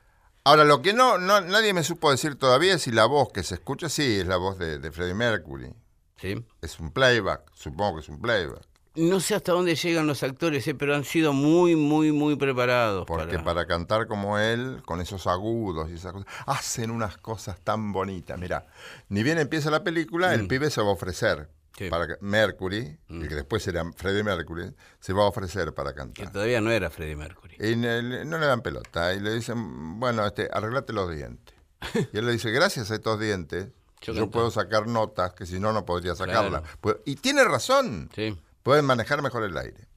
Ahora, 0.42 0.64
lo 0.64 0.82
que 0.82 0.92
no, 0.92 1.16
no 1.18 1.40
nadie 1.42 1.72
me 1.72 1.84
supo 1.84 2.10
decir 2.10 2.34
todavía 2.34 2.74
es 2.74 2.82
si 2.82 2.90
la 2.90 3.06
voz 3.06 3.30
que 3.32 3.44
se 3.44 3.54
escucha, 3.54 3.88
sí, 3.88 4.18
es 4.20 4.26
la 4.26 4.36
voz 4.36 4.58
de, 4.58 4.78
de 4.80 4.90
Freddie 4.90 5.14
Mercury. 5.14 5.72
¿Sí? 6.16 6.44
Es 6.62 6.78
un 6.80 6.90
playback, 6.90 7.50
supongo 7.54 7.96
que 7.96 8.00
es 8.02 8.08
un 8.08 8.20
playback. 8.20 8.62
No 8.96 9.18
sé 9.18 9.34
hasta 9.34 9.50
dónde 9.50 9.74
llegan 9.74 10.06
los 10.06 10.22
actores, 10.22 10.66
eh, 10.68 10.74
pero 10.76 10.94
han 10.94 11.02
sido 11.04 11.32
muy, 11.32 11.74
muy, 11.74 12.12
muy 12.12 12.36
preparados. 12.36 13.06
Porque 13.06 13.40
para... 13.40 13.66
cantar 13.66 14.06
como 14.06 14.38
él, 14.38 14.82
con 14.86 15.00
esos 15.00 15.26
agudos 15.26 15.90
y 15.90 15.94
esas 15.94 16.12
cosas, 16.12 16.28
hacen 16.46 16.92
unas 16.92 17.16
cosas 17.18 17.60
tan 17.60 17.90
bonitas. 17.92 18.38
Mira, 18.38 18.66
ni 19.08 19.24
bien 19.24 19.38
empieza 19.38 19.68
la 19.70 19.82
película, 19.82 20.32
el 20.32 20.46
pibe 20.46 20.70
se 20.70 20.80
va 20.80 20.88
a 20.88 20.92
ofrecer. 20.92 21.40
Mm. 21.40 21.76
Sí. 21.76 21.84
Mm. 21.86 21.90
Para 21.90 22.06
que- 22.06 22.16
Mercury, 22.20 22.96
el 23.08 23.28
que 23.28 23.34
después 23.34 23.64
será 23.64 23.84
Freddie 23.96 24.22
Mercury, 24.22 24.72
se 25.00 25.12
va 25.12 25.24
a 25.24 25.26
ofrecer 25.26 25.74
para 25.74 25.90
Que 25.90 25.96
cantar. 25.96 26.30
todavía 26.30 26.60
no 26.60 26.70
era 26.70 26.88
Freddie 26.88 27.16
Mercury. 27.16 27.56
Y 27.58 27.74
no 27.74 28.38
le 28.38 28.46
dan 28.46 28.60
pelota. 28.60 29.12
Y 29.12 29.18
le 29.18 29.34
dicen, 29.34 29.98
bueno, 29.98 30.24
este, 30.24 30.48
arreglate 30.52 30.92
los 30.92 31.10
dientes. 31.12 31.52
Y 32.12 32.18
él 32.18 32.26
le 32.26 32.30
dice, 32.32 32.52
gracias 32.52 32.92
a 32.92 32.94
estos 32.94 33.18
dientes, 33.18 33.70
Yo 34.12 34.30
puedo 34.30 34.50
sacar 34.50 34.86
notas 34.86 35.32
que 35.34 35.46
si 35.46 35.58
no, 35.60 35.72
no 35.72 35.84
podría 35.84 36.14
sacarlas. 36.14 36.62
Claro. 36.80 37.00
Y 37.04 37.16
tiene 37.16 37.44
razón. 37.44 38.10
Sí. 38.14 38.38
Pueden 38.62 38.84
manejar 38.84 39.22
mejor 39.22 39.44
el 39.44 39.56
aire. 39.56 39.88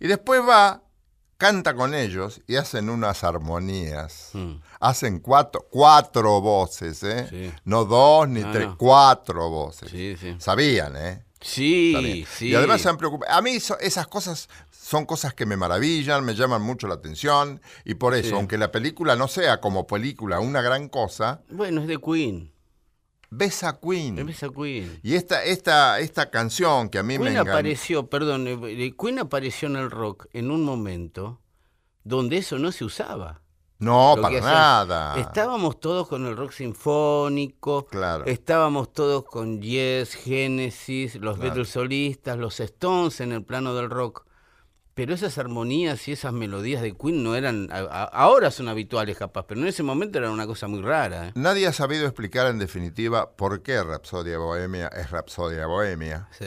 Y 0.00 0.08
después 0.08 0.40
va, 0.46 0.82
canta 1.38 1.74
con 1.74 1.94
ellos 1.94 2.40
y 2.46 2.56
hacen 2.56 2.88
unas 2.90 3.24
armonías. 3.24 4.30
Mm. 4.32 4.54
Hacen 4.80 5.20
cuatro, 5.20 5.66
cuatro 5.70 6.40
voces, 6.40 7.02
¿eh? 7.02 7.26
Sí. 7.30 7.52
No 7.64 7.84
dos 7.84 8.28
ni 8.28 8.42
tres, 8.44 8.66
no. 8.68 8.76
cuatro 8.78 9.48
voces. 9.50 9.90
Sí, 9.90 10.16
sí. 10.20 10.36
Sabían, 10.38 10.96
¿eh? 10.96 11.22
Sí, 11.40 11.92
Sabían. 11.94 12.26
sí. 12.28 12.48
Y 12.48 12.54
además 12.54 12.80
se 12.80 12.88
han 12.88 12.96
preocupado. 12.96 13.32
A 13.32 13.40
mí 13.42 13.60
so- 13.60 13.78
esas 13.78 14.06
cosas 14.06 14.48
son 14.70 15.04
cosas 15.04 15.34
que 15.34 15.46
me 15.46 15.56
maravillan, 15.56 16.24
me 16.24 16.34
llaman 16.34 16.62
mucho 16.62 16.86
la 16.88 16.94
atención. 16.94 17.60
Y 17.84 17.94
por 17.94 18.14
eso, 18.14 18.36
aunque 18.36 18.56
la 18.58 18.70
película 18.72 19.16
no 19.16 19.28
sea 19.28 19.60
como 19.60 19.86
película 19.86 20.40
una 20.40 20.62
gran 20.62 20.88
cosa, 20.88 21.42
Bueno, 21.50 21.82
es 21.82 21.88
de 21.88 21.98
Queen. 22.00 22.52
Ves 23.36 23.62
a 23.64 23.78
Queen. 23.80 24.28
Es 24.28 24.42
a 24.42 24.48
Queen. 24.48 24.98
Y 25.02 25.14
esta, 25.14 25.44
esta, 25.44 25.98
esta 26.00 26.30
canción 26.30 26.88
que 26.88 26.98
a 26.98 27.02
mí 27.02 27.14
me 27.18 27.24
Queen 27.24 27.28
enganchó. 27.36 27.50
apareció, 27.52 28.06
perdón, 28.08 28.46
eh, 28.48 28.94
Queen 28.98 29.18
apareció 29.18 29.68
en 29.68 29.76
el 29.76 29.90
rock 29.90 30.26
en 30.32 30.50
un 30.50 30.64
momento 30.64 31.40
donde 32.04 32.38
eso 32.38 32.58
no 32.58 32.72
se 32.72 32.84
usaba. 32.84 33.42
No, 33.78 34.16
Lo 34.16 34.22
para 34.22 34.40
nada. 34.40 35.18
Estábamos 35.18 35.78
todos 35.80 36.08
con 36.08 36.24
el 36.26 36.34
rock 36.36 36.52
sinfónico, 36.52 37.84
Claro. 37.86 38.24
estábamos 38.24 38.92
todos 38.92 39.24
con 39.24 39.60
Yes, 39.60 40.14
Genesis, 40.14 41.16
los 41.16 41.36
Claro. 41.36 41.42
Beatles 41.42 41.68
solistas, 41.68 42.38
los 42.38 42.58
Stones 42.60 43.20
en 43.20 43.32
el 43.32 43.44
plano 43.44 43.74
del 43.74 43.90
rock. 43.90 44.25
Pero 44.96 45.12
esas 45.12 45.36
armonías 45.36 46.08
y 46.08 46.12
esas 46.12 46.32
melodías 46.32 46.80
de 46.80 46.96
Queen 46.96 47.22
no 47.22 47.36
eran, 47.36 47.68
a- 47.70 47.80
a- 47.80 48.04
ahora 48.04 48.50
son 48.50 48.66
habituales 48.68 49.18
capaz, 49.18 49.44
pero 49.46 49.60
en 49.60 49.66
ese 49.66 49.82
momento 49.82 50.16
era 50.16 50.30
una 50.30 50.46
cosa 50.46 50.68
muy 50.68 50.80
rara. 50.80 51.28
¿eh? 51.28 51.32
Nadie 51.34 51.66
ha 51.66 51.72
sabido 51.74 52.06
explicar 52.06 52.46
en 52.46 52.58
definitiva 52.58 53.30
por 53.36 53.62
qué 53.62 53.82
Rapsodia 53.84 54.38
Bohemia 54.38 54.88
es 54.88 55.10
Rapsodia 55.10 55.66
Bohemia. 55.66 56.28
Sí. 56.30 56.46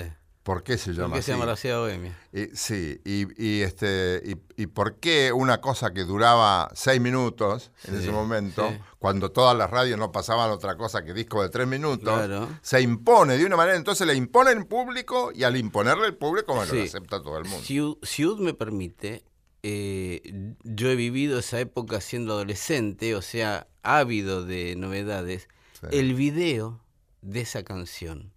¿Por 0.49 0.63
qué 0.63 0.79
se 0.79 0.87
¿Por 0.93 0.95
llama 1.03 1.13
qué 1.13 1.19
así? 1.19 1.25
se 1.27 1.31
llama 1.33 1.45
la 1.45 1.55
ciudad 1.55 1.77
bohemia? 1.79 2.17
Y- 2.33 2.47
sí, 2.55 2.99
y, 3.05 3.27
y 3.37 3.61
este, 3.61 4.19
y, 4.25 4.63
y 4.63 4.65
por 4.65 4.95
qué 4.99 5.31
una 5.31 5.61
cosa 5.61 5.93
que 5.93 6.05
duraba 6.05 6.71
seis 6.73 6.99
minutos 6.99 7.71
en 7.83 7.93
Sí, 7.93 7.99
ese 8.01 8.11
momento, 8.11 8.67
sí. 8.67 8.79
cuando 8.97 9.31
todas 9.31 9.55
las 9.55 9.69
radios 9.69 9.99
no 9.99 10.11
pasaban 10.11 10.49
otra 10.49 10.75
cosa 10.75 11.05
que 11.05 11.13
disco 11.13 11.43
de 11.43 11.49
tres 11.49 11.67
minutos, 11.67 12.15
Claro. 12.15 12.49
se 12.63 12.81
impone 12.81 13.37
de 13.37 13.45
una 13.45 13.57
manera, 13.57 13.77
entonces 13.77 14.07
le 14.07 14.15
impone 14.15 14.49
en 14.49 14.65
público 14.65 15.31
y 15.35 15.43
al 15.43 15.55
imponerle 15.55 16.07
el 16.07 16.15
público, 16.17 16.55
bueno, 16.55 16.73
lo 16.73 16.81
acepta 16.81 17.21
todo 17.21 17.37
el 17.37 17.45
mundo. 17.45 17.63
Si, 17.63 17.79
si 18.01 18.25
UD 18.25 18.39
me 18.39 18.55
permite, 18.55 19.23
eh, 19.61 20.55
yo 20.63 20.89
he 20.89 20.95
vivido 20.95 21.37
esa 21.37 21.59
época 21.59 22.01
siendo 22.01 22.33
adolescente, 22.33 23.13
o 23.15 23.21
sea, 23.21 23.67
ávido 23.83 24.43
de 24.45 24.75
novedades. 24.75 25.47
El 25.91 26.15
video 26.15 26.81
de 27.21 27.41
esa 27.41 27.61
canción 27.63 28.33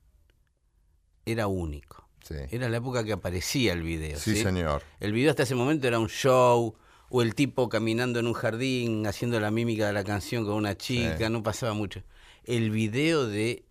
era 1.24 1.46
único. 1.46 2.01
Sí, 2.26 2.34
Era 2.50 2.68
la 2.68 2.76
época 2.76 3.04
que 3.04 3.12
aparecía 3.12 3.72
el 3.72 3.82
video. 3.82 4.18
Sí, 4.18 4.36
¿sí? 4.36 4.42
señor. 4.42 4.82
El 5.00 5.12
video 5.12 5.30
hasta 5.30 5.42
ese 5.42 5.54
momento 5.54 5.86
era 5.88 5.98
un 5.98 6.08
show, 6.08 6.74
o 7.08 7.22
el 7.22 7.34
tipo 7.34 7.68
caminando 7.68 8.20
en 8.20 8.26
un 8.26 8.32
jardín 8.32 9.06
haciendo 9.06 9.38
la 9.40 9.50
mímica 9.50 9.86
de 9.86 9.92
la 9.92 10.04
canción 10.04 10.44
con 10.46 10.54
una 10.54 10.76
chica, 10.76 11.18
Sí. 11.26 11.32
no 11.32 11.42
pasaba 11.42 11.74
mucho. 11.74 12.02
El 12.44 12.70
video 12.70 13.26
de 13.26 13.64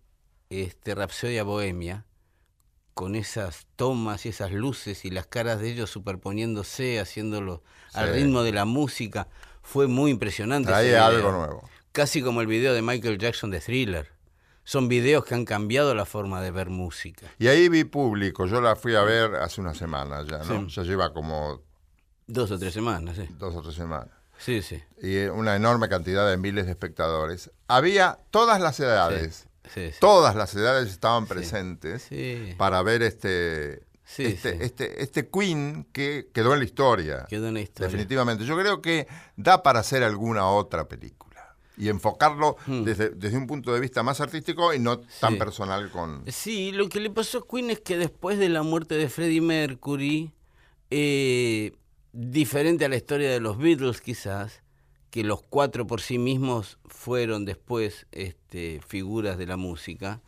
este, 0.50 0.94
Rapsodia 0.94 1.42
Bohemia, 1.42 2.04
con 2.94 3.14
esas 3.16 3.66
tomas 3.76 4.26
y 4.26 4.28
esas 4.28 4.52
luces 4.52 5.04
y 5.06 5.10
las 5.10 5.26
caras 5.26 5.60
de 5.60 5.70
ellos 5.70 5.90
superponiéndose, 5.90 7.00
haciéndolo 7.00 7.62
al 7.94 8.12
ritmo 8.12 8.42
de 8.42 8.52
la 8.52 8.64
música, 8.66 9.28
fue 9.62 9.86
muy 9.86 10.10
impresionante. 10.10 10.70
video. 10.70 11.02
algo 11.04 11.32
nuevo. 11.32 11.68
Casi 11.92 12.22
como 12.22 12.40
el 12.42 12.46
video 12.46 12.74
de 12.74 12.82
Michael 12.82 13.18
Jackson 13.18 13.50
de 13.50 13.60
Thriller. 13.60 14.08
Son 14.64 14.88
videos 14.88 15.24
que 15.24 15.34
han 15.34 15.44
cambiado 15.44 15.94
la 15.94 16.04
forma 16.04 16.40
de 16.40 16.50
ver 16.50 16.70
música. 16.70 17.26
Y 17.38 17.48
ahí 17.48 17.68
vi 17.68 17.84
público, 17.84 18.46
yo 18.46 18.60
la 18.60 18.76
fui 18.76 18.94
a 18.94 19.02
ver 19.02 19.34
hace 19.36 19.60
una 19.60 19.74
semana 19.74 20.22
ya, 20.22 20.38
¿no? 20.44 20.68
Sí. 20.68 20.76
Ya 20.76 20.82
lleva 20.82 21.12
como 21.12 21.62
Dos 22.26 22.50
o 22.52 22.58
tres 22.58 22.72
semanas, 22.72 23.16
sí. 23.16 23.26
dos 23.38 23.54
o 23.56 23.62
tres 23.62 23.74
semanas. 23.74 24.08
Sí, 24.38 24.60
sí. 24.62 24.82
y 25.00 25.24
una 25.26 25.54
enorme 25.54 25.88
cantidad 25.88 26.28
de 26.28 26.36
miles 26.36 26.66
de 26.66 26.72
espectadores. 26.72 27.50
Había 27.68 28.18
todas 28.30 28.60
las 28.60 28.80
edades, 28.80 29.46
sí, 29.72 29.90
sí. 29.92 29.96
todas 30.00 30.34
las 30.34 30.54
edades 30.54 30.88
estaban 30.90 31.26
presentes 31.26 32.08
para 32.56 32.82
ver 32.82 33.02
este, 33.02 33.84
Sí, 34.04 34.24
este, 34.24 34.64
este, 34.64 35.02
este 35.02 35.28
Queen 35.28 35.86
que 35.92 36.28
quedó 36.34 36.52
en 36.52 36.58
la 36.58 36.64
historia. 36.64 37.26
Quedó 37.28 37.48
en 37.48 37.54
la 37.54 37.60
historia. 37.60 37.86
Definitivamente. 37.88 38.44
Yo 38.44 38.58
creo 38.58 38.82
que 38.82 39.06
da 39.36 39.62
para 39.62 39.80
hacer 39.80 40.02
alguna 40.02 40.46
otra 40.48 40.86
película. 40.86 41.31
Y 41.76 41.88
enfocarlo 41.88 42.56
desde, 42.66 43.10
desde 43.10 43.36
un 43.36 43.46
punto 43.46 43.72
de 43.72 43.80
vista 43.80 44.02
más 44.02 44.20
artístico 44.20 44.74
y 44.74 44.78
no 44.78 45.00
tan 45.20 45.38
personal 45.38 45.90
con... 45.90 46.24
Sí, 46.28 46.72
lo 46.72 46.88
que 46.88 47.00
le 47.00 47.10
pasó 47.10 47.38
a 47.38 47.48
Queen 47.48 47.70
es 47.70 47.80
que 47.80 47.96
después 47.96 48.38
de 48.38 48.48
la 48.48 48.62
muerte 48.62 48.94
de 48.94 49.08
Freddie 49.08 49.40
Mercury, 49.40 50.32
eh, 50.90 51.72
diferente 52.12 52.84
a 52.84 52.88
la 52.88 52.96
historia 52.96 53.30
de 53.30 53.40
los 53.40 53.58
Beatles 53.58 54.00
quizás, 54.00 54.62
que 55.10 55.24
los 55.24 55.42
cuatro 55.42 55.86
por 55.86 56.00
sí 56.00 56.18
mismos 56.18 56.78
fueron 56.86 57.44
después 57.44 58.06
este, 58.12 58.80
figuras 58.86 59.38
de 59.38 59.46
la 59.46 59.56
música, 59.56 60.20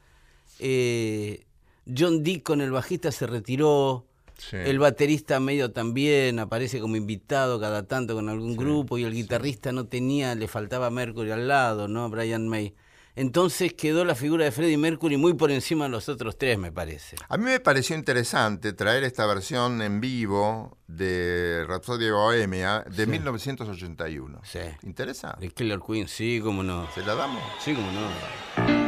eh, 0.59 1.45
John 1.87 2.23
Deacon, 2.23 2.61
el 2.61 2.71
bajista, 2.71 3.13
se 3.13 3.27
retiró, 3.27 4.07
Sí. 4.39 4.57
el 4.57 4.79
baterista 4.79 5.39
medio 5.41 5.71
también 5.73 6.39
aparece 6.39 6.81
como 6.81 6.97
invitado 6.97 7.61
cada 7.61 7.87
tanto 7.87 8.15
con 8.15 8.29
algún 8.29 8.57
grupo 8.57 8.99
y 8.99 9.05
el 9.05 9.15
guitarrista 9.15 9.73
no 9.73 9.87
tenía, 9.87 10.35
le 10.35 10.49
faltaba 10.49 10.91
Mercury 10.91 11.31
al 11.31 11.49
lado, 11.49 11.89
¿no? 11.89 12.09
Brian 12.11 12.49
May. 12.49 12.75
Entonces 13.17 13.75
quedó 13.75 14.05
la 14.05 14.17
figura 14.17 14.45
de 14.45 14.51
Freddie 14.51 14.77
Mercury 14.77 15.17
muy 15.17 15.35
por 15.35 15.53
encima 15.53 15.85
de 15.85 15.91
los 15.91 16.09
otros 16.09 16.37
tres, 16.37 16.59
me 16.59 16.73
parece. 16.73 17.17
A 17.29 17.37
mí 17.37 17.45
me 17.45 17.61
pareció 17.61 17.95
interesante 17.95 18.73
traer 18.73 19.05
esta 19.05 19.25
versión 19.27 19.81
en 19.83 20.01
vivo 20.01 20.79
de 20.89 21.65
Rhapsody 21.69 22.11
Bohemia 22.11 22.85
de 22.91 23.07
1981. 23.07 24.41
Sí. 24.43 24.59
¿Interesa? 24.83 25.37
De 25.41 25.49
Killer 25.51 25.79
Queen, 25.87 26.09
sí, 26.09 26.41
cómo 26.43 26.65
no. 26.65 26.89
¿Se 26.93 27.03
la 27.03 27.15
damos? 27.15 27.43
Sí, 27.61 27.73
cómo 27.73 27.87
no. 27.93 28.84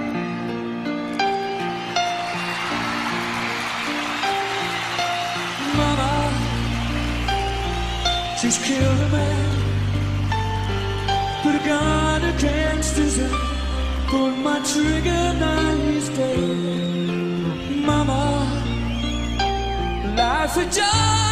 She's 8.47 8.59
killed 8.65 9.01
a 9.01 9.09
man. 9.09 9.57
Put 11.43 11.55
a 11.61 11.67
gun 11.67 12.25
against 12.25 12.97
his 12.97 13.17
head. 13.17 13.31
Pulled 14.07 14.39
my 14.39 14.59
trigger, 14.73 15.25
now 15.45 15.77
he's 15.87 16.09
dead. 16.11 17.09
Mama, 17.89 18.23
life 20.17 20.55
had 20.55 20.73
just 20.73 21.26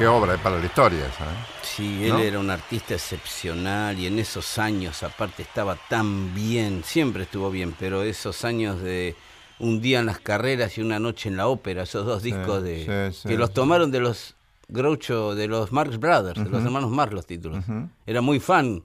Qué 0.00 0.06
obra 0.06 0.36
es 0.36 0.40
para 0.40 0.58
la 0.58 0.64
historia 0.64 1.06
esa, 1.06 1.24
¿eh? 1.24 1.36
Sí, 1.60 2.06
él 2.06 2.14
¿No? 2.14 2.18
era 2.20 2.38
un 2.38 2.48
artista 2.48 2.94
excepcional 2.94 3.98
y 3.98 4.06
en 4.06 4.18
esos 4.18 4.58
años 4.58 5.02
aparte 5.02 5.42
estaba 5.42 5.76
tan 5.90 6.34
bien, 6.34 6.82
siempre 6.84 7.24
estuvo 7.24 7.50
bien, 7.50 7.74
pero 7.78 8.02
esos 8.02 8.46
años 8.46 8.80
de 8.80 9.14
un 9.58 9.82
día 9.82 10.00
en 10.00 10.06
las 10.06 10.18
carreras 10.18 10.78
y 10.78 10.80
una 10.80 10.98
noche 10.98 11.28
en 11.28 11.36
la 11.36 11.48
ópera, 11.48 11.82
esos 11.82 12.06
dos 12.06 12.22
discos 12.22 12.62
de 12.62 13.10
sí, 13.12 13.20
sí, 13.20 13.28
que 13.28 13.36
los 13.36 13.52
tomaron 13.52 13.90
de 13.90 14.00
los 14.00 14.36
Groucho, 14.68 15.34
de 15.34 15.48
los 15.48 15.70
Marx 15.70 15.98
Brothers, 15.98 16.44
de 16.44 16.48
los 16.48 16.64
hermanos 16.64 16.90
Marx 16.90 17.12
los 17.12 17.26
títulos. 17.26 17.62
Era 18.06 18.22
muy 18.22 18.40
fan 18.40 18.82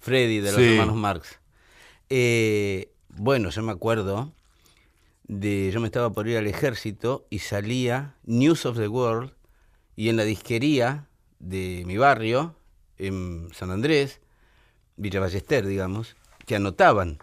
Freddy 0.00 0.40
de 0.40 0.50
los 0.50 0.60
hermanos 0.60 0.96
Marx. 0.96 1.38
Eh, 2.08 2.90
bueno, 3.10 3.50
yo 3.50 3.62
me 3.62 3.70
acuerdo 3.70 4.32
de 5.28 5.70
yo 5.70 5.78
me 5.78 5.86
estaba 5.86 6.10
por 6.10 6.26
ir 6.26 6.38
al 6.38 6.48
ejército 6.48 7.24
y 7.30 7.38
salía 7.38 8.16
News 8.24 8.66
of 8.66 8.78
the 8.78 8.88
World 8.88 9.30
y 10.00 10.08
en 10.08 10.16
la 10.16 10.24
disquería 10.24 11.04
de 11.40 11.82
mi 11.86 11.98
barrio, 11.98 12.54
en 12.96 13.48
San 13.52 13.70
Andrés, 13.70 14.20
Villa 14.96 15.20
Ballester, 15.20 15.66
digamos, 15.66 16.16
te 16.46 16.56
anotaban. 16.56 17.18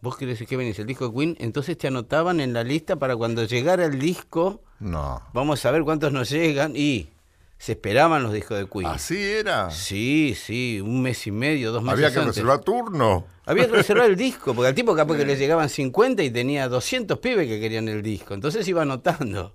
Vos 0.00 0.16
querés 0.16 0.42
que 0.44 0.56
venís 0.56 0.76
el 0.80 0.86
disco 0.86 1.08
de 1.08 1.14
Queen, 1.16 1.36
entonces 1.38 1.78
te 1.78 1.86
anotaban 1.86 2.40
en 2.40 2.52
la 2.52 2.64
lista 2.64 2.96
para 2.96 3.14
cuando 3.14 3.44
llegara 3.44 3.84
el 3.84 4.00
disco, 4.00 4.60
No. 4.80 5.22
vamos 5.32 5.64
a 5.64 5.70
ver 5.70 5.84
cuántos 5.84 6.12
nos 6.12 6.28
llegan 6.30 6.72
y 6.74 7.10
se 7.58 7.72
esperaban 7.72 8.24
los 8.24 8.32
discos 8.32 8.58
de 8.58 8.66
Queen. 8.68 8.86
¿Así 8.86 9.22
era? 9.22 9.70
Sí, 9.70 10.34
sí, 10.36 10.80
un 10.82 11.02
mes 11.02 11.24
y 11.28 11.30
medio, 11.30 11.70
dos 11.70 11.84
meses 11.84 11.94
Había 11.98 12.10
que 12.12 12.18
antes. 12.18 12.34
reservar 12.34 12.58
turno. 12.62 13.24
Había 13.44 13.66
que 13.66 13.72
reservar 13.76 14.10
el 14.10 14.16
disco, 14.16 14.52
porque 14.52 14.66
al 14.70 14.74
tipo 14.74 14.96
capaz 14.96 15.16
que 15.16 15.24
le 15.24 15.36
llegaban 15.42 15.68
50 15.68 16.24
y 16.24 16.30
tenía 16.32 16.68
200 16.68 17.20
pibes 17.20 17.46
que 17.46 17.60
querían 17.60 17.86
el 17.88 18.02
disco. 18.02 18.34
Entonces 18.34 18.66
iba 18.66 18.82
anotando. 18.82 19.54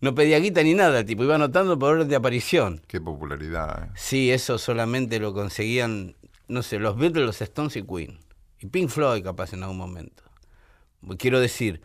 No 0.00 0.14
pedía 0.14 0.38
guita 0.38 0.62
ni 0.62 0.74
nada, 0.74 1.04
tipo 1.04 1.24
iba 1.24 1.34
anotando 1.34 1.78
por 1.78 1.92
orden 1.94 2.08
de 2.08 2.16
aparición. 2.16 2.80
Qué 2.86 3.00
popularidad. 3.00 3.84
¿eh? 3.84 3.90
Sí, 3.96 4.30
eso 4.30 4.56
solamente 4.58 5.18
lo 5.18 5.34
conseguían, 5.34 6.14
no 6.48 6.62
sé, 6.62 6.78
los 6.78 6.96
Beatles, 6.96 7.26
los 7.26 7.40
Stones 7.42 7.76
y 7.76 7.82
Queen. 7.82 8.18
Y 8.60 8.66
Pink 8.66 8.88
Floyd 8.88 9.22
capaz 9.22 9.52
en 9.52 9.62
algún 9.62 9.76
momento. 9.78 10.22
Quiero 11.18 11.38
decir, 11.40 11.80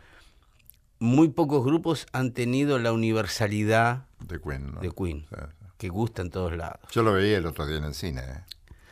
muy 1.00 1.30
pocos 1.30 1.64
grupos 1.66 2.06
han 2.14 2.32
tenido 2.32 2.80
la 2.80 2.92
universalidad 2.94 4.06
De 4.20 4.40
Queen, 4.40 4.74
¿no? 4.76 4.82
de 4.82 4.92
Queen, 4.92 5.26
Sí, 5.30 5.36
sí. 5.36 5.66
que 5.78 5.90
gusta 5.90 6.22
en 6.22 6.30
todos 6.30 6.56
lados. 6.56 6.80
Yo 6.92 7.04
lo 7.04 7.12
veía 7.14 7.38
el 7.38 7.46
otro 7.46 7.66
día 7.68 7.78
en 7.78 7.84
el 7.86 7.94
cine. 7.94 8.22
¿eh? 8.22 8.44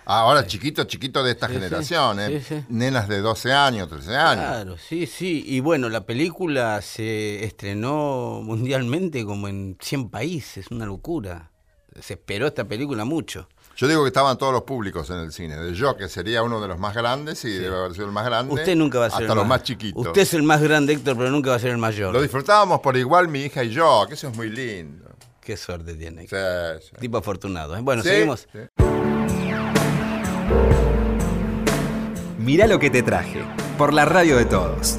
Ahora, 0.05 0.45
chiquito, 0.45 0.83
chiquito 0.83 1.23
de 1.23 1.31
esta 1.31 1.47
Sí, 1.47 1.53
sí. 1.53 1.59
generación, 1.59 2.19
¿eh? 2.19 2.41
Sí. 2.47 2.63
Nenas 2.69 3.07
de 3.07 3.21
12 3.21 3.53
años, 3.53 3.87
13 3.89 4.15
años. 4.15 4.45
Claro, 4.45 4.77
sí, 4.77 5.05
sí. 5.05 5.43
Y 5.47 5.59
bueno, 5.59 5.89
la 5.89 6.05
película 6.05 6.81
se 6.81 7.43
estrenó 7.43 8.41
mundialmente 8.43 9.23
como 9.25 9.47
en 9.47 9.77
100 9.79 10.09
países, 10.09 10.67
una 10.71 10.85
locura. 10.85 11.51
Se 12.01 12.13
esperó 12.15 12.47
esta 12.47 12.65
película 12.65 13.05
mucho. 13.05 13.47
Yo 13.75 13.87
digo 13.87 14.03
que 14.03 14.07
estaban 14.07 14.37
todos 14.37 14.51
los 14.53 14.63
públicos 14.63 15.09
en 15.09 15.17
el 15.17 15.31
cine. 15.31 15.55
De 15.57 15.73
yo, 15.73 15.95
que 15.97 16.07
sería 16.07 16.43
uno 16.43 16.61
de 16.61 16.67
los 16.67 16.77
más 16.77 16.93
grandes 16.95 17.43
y 17.45 17.49
debe 17.49 17.75
haber 17.75 17.93
sido 17.93 18.05
el 18.05 18.11
más 18.11 18.25
grande. 18.25 18.53
Usted 18.53 18.75
nunca 18.75 18.99
va 18.99 19.07
a 19.07 19.09
ser 19.09 19.21
Hasta 19.21 19.33
el 19.33 19.39
los 19.39 19.47
más 19.47 19.63
chiquitos. 19.63 20.05
Usted 20.07 20.21
es 20.21 20.33
el 20.33 20.43
más 20.43 20.61
grande, 20.61 20.93
Héctor, 20.93 21.17
pero 21.17 21.31
nunca 21.31 21.49
va 21.51 21.55
a 21.55 21.59
ser 21.59 21.71
el 21.71 21.77
mayor. 21.79 22.13
Lo 22.13 22.21
disfrutábamos 22.21 22.81
por 22.81 22.97
igual 22.97 23.27
mi 23.29 23.41
hija 23.43 23.63
y 23.63 23.69
yo, 23.69 24.05
que 24.07 24.13
eso 24.15 24.27
es 24.27 24.35
muy 24.35 24.49
lindo. 24.49 25.09
Qué 25.41 25.57
suerte 25.57 25.95
tiene. 25.95 26.27
Sí, 26.27 26.35
sí. 26.81 26.95
Tipo 26.99 27.17
afortunado. 27.17 27.75
¿eh? 27.75 27.81
Bueno, 27.81 28.01
seguimos. 28.03 28.47
Mirá 32.43 32.67
lo 32.67 32.79
que 32.79 32.89
te 32.89 33.03
traje. 33.03 33.41
Por 33.77 33.93
la 33.93 34.05
radio 34.05 34.37
de 34.37 34.45
todos. 34.45 34.97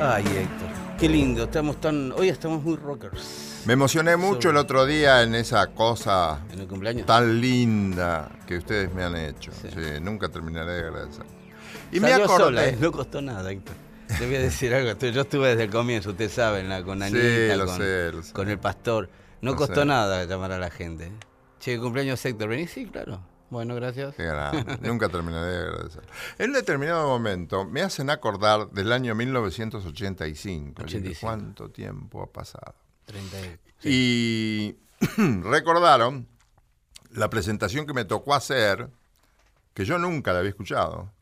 Ay, 0.00 0.24
Héctor. 0.24 0.68
Qué 0.98 1.08
lindo. 1.08 1.44
Estamos 1.44 1.80
tan. 1.80 2.12
Hoy 2.12 2.28
estamos 2.28 2.62
muy 2.62 2.76
rockers. 2.76 3.62
Me 3.66 3.72
emocioné 3.72 4.16
mucho 4.16 4.50
el 4.50 4.56
otro 4.56 4.84
día 4.84 5.22
en 5.22 5.34
esa 5.34 5.68
cosa 5.68 6.40
En 6.52 6.60
el 6.60 6.66
cumpleaños. 6.66 7.06
tan 7.06 7.40
linda 7.40 8.28
que 8.46 8.58
ustedes 8.58 8.92
me 8.92 9.02
han 9.04 9.16
hecho. 9.16 9.50
Sí. 9.52 9.68
Sí, 9.72 10.00
nunca 10.02 10.28
terminaré 10.28 10.72
de 10.72 10.80
agradecer. 10.88 11.24
Y 11.90 12.00
me 12.00 12.12
acordé. 12.12 12.44
sola, 12.44 12.66
¿eh? 12.68 12.76
no 12.78 12.92
costó 12.92 13.22
nada, 13.22 13.50
Héctor. 13.50 13.74
Te 14.18 14.26
voy 14.26 14.36
a 14.36 14.40
decir 14.40 14.74
algo. 14.74 14.92
Yo 14.98 15.22
estuve 15.22 15.48
desde 15.48 15.64
el 15.64 15.70
comienzo, 15.70 16.10
usted 16.10 16.30
sabe, 16.30 16.60
en 16.60 16.68
la- 16.68 16.82
con 16.82 16.98
Sí, 16.98 17.04
Anita, 17.04 17.56
lo 17.56 17.66
con, 17.66 17.76
sé, 17.78 18.12
lo 18.12 18.22
sé. 18.22 18.32
con 18.32 18.48
el 18.50 18.58
pastor. 18.58 19.08
No 19.40 19.52
Lo 19.52 19.56
costó 19.56 19.80
sé. 19.80 19.86
nada 19.86 20.24
llamar 20.24 20.52
a 20.52 20.58
la 20.58 20.70
gente. 20.70 21.10
Che, 21.64 21.78
cumpleaños 21.78 22.22
Héctor, 22.22 22.48
¿venís? 22.50 22.70
Sí, 22.72 22.84
claro. 22.84 23.20
Bueno, 23.48 23.74
gracias. 23.74 24.14
Nunca 24.82 25.08
terminaré 25.08 25.50
de 25.50 25.58
agradecer. 25.68 26.02
En 26.36 26.50
un 26.50 26.52
determinado 26.56 27.08
momento 27.08 27.64
me 27.64 27.80
hacen 27.80 28.10
acordar 28.10 28.68
del 28.72 28.92
año 28.92 29.14
1985. 29.14 30.82
Yo 30.82 30.84
digo, 30.84 30.84
85. 30.84 31.20
¿Cuánto 31.26 31.70
tiempo 31.70 32.22
ha 32.22 32.26
pasado? 32.30 32.74
30 33.06 33.36
y- 33.84 33.88
Y 33.88 34.76
recordaron 35.42 36.28
la 37.12 37.30
presentación 37.30 37.86
que 37.86 37.94
me 37.94 38.04
tocó 38.04 38.34
hacer, 38.34 38.90
que 39.72 39.86
yo 39.86 39.98
nunca 39.98 40.34
la 40.34 40.40
había 40.40 40.50
escuchado. 40.50 41.12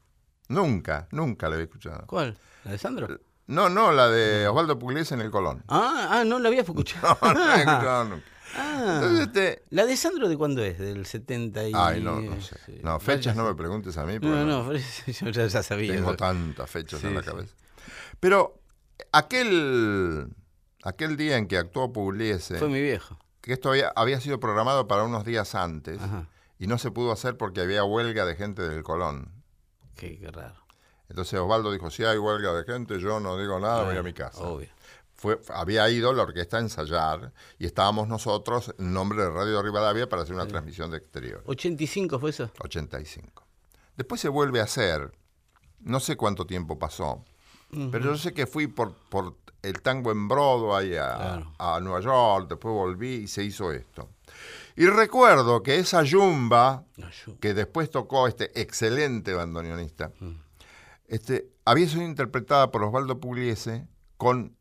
Nunca, 0.48 1.06
nunca 1.12 1.48
la 1.48 1.54
había 1.54 1.66
escuchado. 1.66 2.04
¿Cuál? 2.08 2.36
¿La 2.64 2.72
de 2.72 2.78
Sandro? 2.78 3.20
No, 3.46 3.68
no, 3.68 3.92
la 3.92 4.08
de 4.08 4.48
Osvaldo 4.48 4.76
Pugliese 4.76 5.14
en 5.14 5.20
el 5.20 5.30
Colón. 5.30 5.62
Ah, 5.68 6.08
ah, 6.10 6.24
no 6.24 6.40
la 6.40 6.48
había 6.48 6.62
escuchado. 6.62 7.16
No, 7.22 7.32
no 7.32 7.46
la 7.46 7.54
he 7.56 7.58
escuchado 7.60 8.04
nunca. 8.06 8.26
Ah. 8.54 9.00
Entonces, 9.02 9.26
este, 9.28 9.62
¿La 9.70 9.86
de 9.86 9.96
Sandro 9.96 10.28
de 10.28 10.36
cuándo 10.36 10.62
es? 10.62 10.78
¿Del 10.78 11.06
70 11.06 11.68
y...? 11.68 11.72
Ay, 11.74 12.02
no, 12.02 12.20
no 12.20 12.40
sé. 12.40 12.56
sí. 12.66 12.80
No, 12.82 12.98
fechas 13.00 13.34
no 13.36 13.44
me 13.44 13.54
preguntes 13.54 13.96
a 13.98 14.04
mí. 14.04 14.18
No, 14.20 14.44
no, 14.44 14.72
yo 15.06 15.28
ya, 15.30 15.46
ya 15.46 15.62
sabía. 15.62 15.94
Tengo 15.94 16.14
tantas 16.16 16.68
fechas 16.70 17.00
Sí, 17.00 17.06
en 17.06 17.14
la 17.14 17.22
sí. 17.22 17.26
cabeza. 17.30 17.54
Pero 18.20 18.60
aquel, 19.12 20.28
aquel 20.82 21.16
día 21.16 21.36
en 21.36 21.48
que 21.48 21.56
actuó 21.58 21.92
Pugliese, 21.92 22.58
Fue 22.58 22.68
mi 22.68 22.80
viejo. 22.80 23.18
que 23.40 23.52
esto 23.52 23.70
había, 23.70 23.88
había 23.96 24.20
sido 24.20 24.38
programado 24.40 24.86
para 24.88 25.04
unos 25.04 25.24
días 25.24 25.54
antes, 25.54 26.00
Ajá. 26.00 26.28
y 26.58 26.66
no 26.66 26.78
se 26.78 26.90
pudo 26.90 27.12
hacer 27.12 27.36
porque 27.36 27.60
había 27.60 27.84
huelga 27.84 28.24
de 28.26 28.34
gente 28.36 28.62
del 28.62 28.82
Colón. 28.82 29.32
Qué, 29.96 30.18
qué 30.18 30.30
raro. 30.30 30.56
Entonces 31.08 31.38
Osvaldo 31.38 31.72
dijo, 31.72 31.90
si 31.90 32.04
hay 32.04 32.16
huelga 32.18 32.52
de 32.54 32.64
gente, 32.64 32.98
yo 32.98 33.20
no 33.20 33.36
digo 33.38 33.58
nada, 33.60 33.84
voy 33.84 33.96
a 33.96 34.02
mi 34.02 34.12
casa. 34.14 34.40
Obvio. 34.42 34.68
Fue, 35.22 35.40
había 35.54 35.88
ido 35.88 36.12
la 36.12 36.24
orquesta 36.24 36.56
a 36.56 36.60
ensayar 36.60 37.32
y 37.56 37.64
estábamos 37.66 38.08
nosotros 38.08 38.74
en 38.76 38.92
nombre 38.92 39.22
de 39.22 39.30
Radio 39.30 39.58
de 39.58 39.62
Rivadavia 39.62 40.08
para 40.08 40.22
hacer 40.22 40.34
una 40.34 40.48
transmisión 40.48 40.90
de 40.90 40.96
exterior. 40.98 41.44
85 41.46 42.18
fue 42.18 42.30
eso. 42.30 42.50
85. 42.58 43.44
Después 43.96 44.20
se 44.20 44.28
vuelve 44.28 44.58
a 44.58 44.64
hacer, 44.64 45.12
no 45.78 46.00
sé 46.00 46.16
cuánto 46.16 46.44
tiempo 46.44 46.76
pasó, 46.76 47.24
pero 47.92 48.00
yo 48.00 48.16
sé 48.18 48.34
que 48.34 48.48
fui 48.48 48.66
por, 48.66 48.94
por 49.10 49.36
el 49.62 49.80
tango 49.80 50.10
en 50.10 50.26
Broadway 50.26 50.96
a, 50.96 51.14
Claro. 51.14 51.54
a 51.56 51.78
Nueva 51.80 52.00
York, 52.00 52.48
después 52.48 52.74
volví 52.74 53.14
y 53.14 53.28
se 53.28 53.44
hizo 53.44 53.70
esto. 53.70 54.10
Y 54.74 54.86
recuerdo 54.86 55.62
que 55.62 55.76
esa 55.78 56.02
yumba, 56.02 56.84
que 57.38 57.54
después 57.54 57.90
tocó 57.90 58.26
este 58.26 58.60
excelente 58.60 59.34
bandoneonista, 59.34 60.10
este, 61.06 61.48
había 61.64 61.88
sido 61.88 62.02
interpretada 62.02 62.72
por 62.72 62.82
Osvaldo 62.82 63.20
Pugliese 63.20 63.86
con 64.16 64.56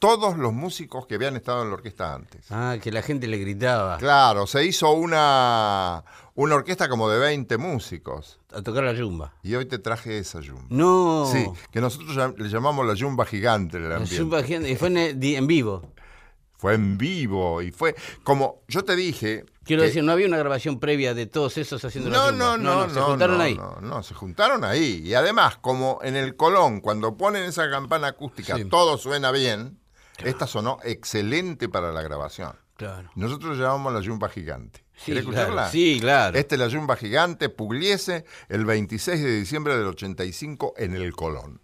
todos 0.00 0.36
los 0.36 0.52
músicos 0.52 1.06
que 1.06 1.14
habían 1.14 1.36
estado 1.36 1.62
en 1.62 1.68
la 1.68 1.74
orquesta 1.74 2.14
antes. 2.14 2.46
Ah, 2.50 2.76
que 2.82 2.90
la 2.90 3.02
gente 3.02 3.28
le 3.28 3.36
gritaba 3.38 3.98
Claro, 3.98 4.46
se 4.48 4.64
hizo 4.64 4.90
una, 4.92 6.02
una 6.34 6.54
orquesta 6.56 6.88
como 6.88 7.08
de 7.08 7.18
20 7.18 7.56
músicos. 7.58 8.40
a 8.52 8.62
tocar 8.62 8.82
la 8.84 8.94
yumba. 8.94 9.34
Y 9.42 9.54
hoy 9.54 9.66
te 9.66 9.78
traje 9.78 10.18
esa 10.18 10.40
yumba. 10.40 10.64
No. 10.70 11.28
Sí, 11.30 11.46
que 11.70 11.80
nosotros 11.80 12.34
le 12.38 12.48
llamamos 12.48 12.86
la 12.86 12.94
yumba 12.94 13.24
gigante 13.26 13.78
La 13.78 14.02
yumba 14.04 14.42
gente- 14.42 14.70
y 14.70 14.76
fue 14.76 14.88
en, 14.88 15.46
vivo. 15.46 15.92
Fue 16.56 16.74
en 16.74 16.98
vivo 16.98 17.62
y 17.62 17.70
fue 17.70 17.94
como 18.22 18.62
yo 18.68 18.84
te 18.84 18.94
dije. 18.96 19.44
Quiero 19.64 19.82
que- 19.82 19.88
decir, 19.88 20.02
no 20.04 20.12
había 20.12 20.26
una 20.26 20.36
grabación 20.38 20.78
previa 20.80 21.14
de 21.14 21.26
todos 21.26 21.56
esos 21.58 21.84
haciendo 21.84 22.10
la 22.10 22.16
No, 22.18 22.30
yumba. 22.30 22.56
no, 22.56 22.58
no, 22.58 22.86
no. 22.86 22.94
Se 22.94 23.00
juntaron 23.00 23.38
no, 23.38 23.44
ahí. 23.44 23.54
No, 23.54 23.80
no, 23.80 24.02
se 24.02 24.14
juntaron 24.14 24.64
ahí. 24.64 25.02
Y 25.04 25.14
además, 25.14 25.56
como 25.58 26.00
en 26.02 26.16
el 26.16 26.36
Colón, 26.36 26.80
cuando 26.80 27.16
ponen 27.16 27.44
esa 27.44 27.70
campana 27.70 28.08
acústica, 28.08 28.56
Sí. 28.56 28.64
todo 28.64 28.98
suena 28.98 29.30
bien, 29.30 29.78
esta 30.24 30.46
sonó 30.46 30.78
excelente 30.84 31.68
para 31.68 31.92
la 31.92 32.02
grabación. 32.02 32.52
Claro. 32.76 33.10
Nosotros 33.14 33.58
llamamos 33.58 33.92
la 33.92 34.00
yumba 34.00 34.28
gigante. 34.28 34.84
Sí, 34.96 35.12
¿Querés 35.12 35.24
claro. 35.24 35.38
escucharla? 35.40 35.70
Sí, 35.70 35.98
claro. 36.00 36.38
Este 36.38 36.56
es 36.56 36.58
la 36.58 36.68
Yumba 36.68 36.94
Gigante, 36.94 37.48
Pugliese, 37.48 38.26
el 38.50 38.66
26 38.66 39.22
de 39.22 39.30
diciembre 39.40 39.74
del 39.78 39.86
85 39.86 40.74
en 40.76 40.94
el 40.94 41.12
Colón. 41.12 41.62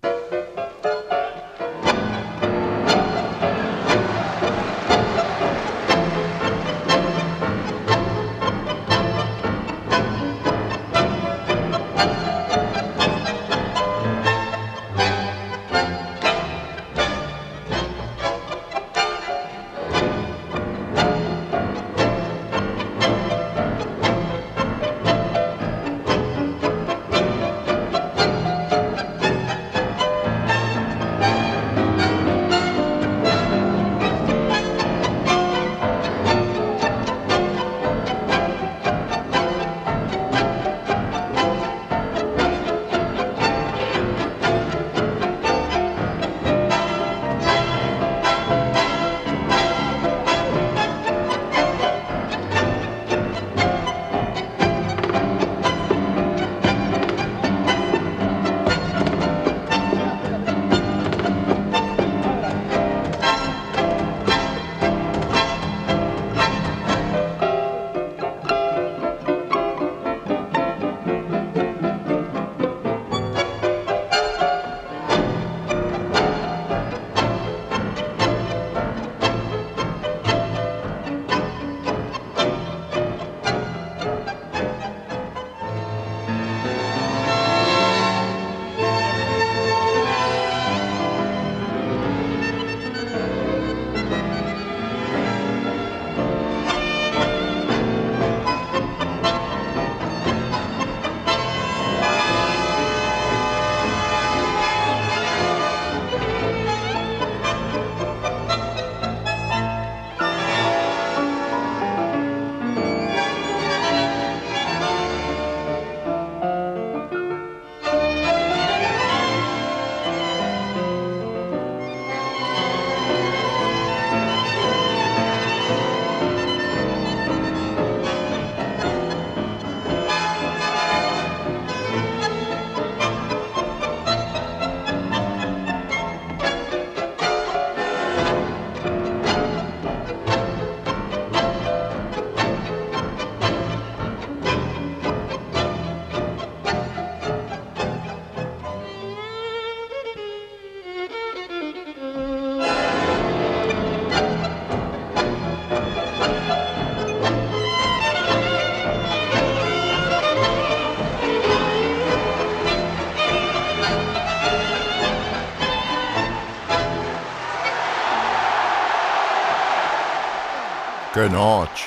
Qué 171.27 171.33
noche. 171.33 171.85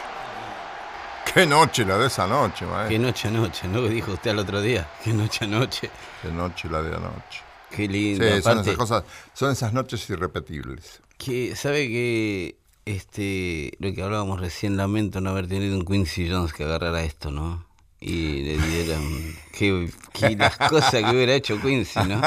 Qué 1.33 1.45
noche 1.45 1.85
la 1.85 1.97
de 1.97 2.07
esa 2.07 2.27
noche, 2.27 2.65
Qué 2.65 2.71
maestro. 2.71 2.99
noche 2.99 3.27
a 3.29 3.31
noche, 3.31 3.67
¿no? 3.69 3.81
Que 3.83 3.89
dijo 3.89 4.11
usted 4.11 4.31
al 4.31 4.39
otro 4.39 4.61
día. 4.61 4.89
Qué 5.01 5.13
noche 5.13 5.45
a 5.45 5.47
noche. 5.47 5.89
Qué 6.21 6.27
noche 6.29 6.67
la 6.69 6.81
de 6.81 6.93
anoche. 6.93 7.39
Qué 7.69 7.77
Sí, 7.83 7.87
lindo. 7.87 8.27
son 8.27 8.39
Aparte, 8.39 8.61
esas 8.71 8.77
cosas, 8.77 9.03
son 9.33 9.51
esas 9.53 9.71
noches 9.71 10.09
irrepetibles. 10.09 10.99
que 11.17 11.55
sabe 11.55 11.87
que 11.87 12.57
este 12.85 13.71
lo 13.79 13.93
que 13.93 14.03
hablábamos 14.03 14.41
recién 14.41 14.75
lamento 14.75 15.21
no 15.21 15.29
haber 15.29 15.47
tenido 15.47 15.77
un 15.77 15.85
Quincy 15.85 16.29
Jones 16.29 16.51
que 16.51 16.65
agarrara 16.65 17.01
esto, 17.03 17.31
¿no? 17.31 17.65
Y 18.01 18.41
le 18.43 18.57
dieran 18.57 19.01
que, 19.57 19.89
que 20.11 20.35
las 20.35 20.57
cosas 20.57 20.95
que 20.95 21.09
hubiera 21.11 21.33
hecho 21.33 21.61
Quincy, 21.61 21.99
¿no? 22.09 22.19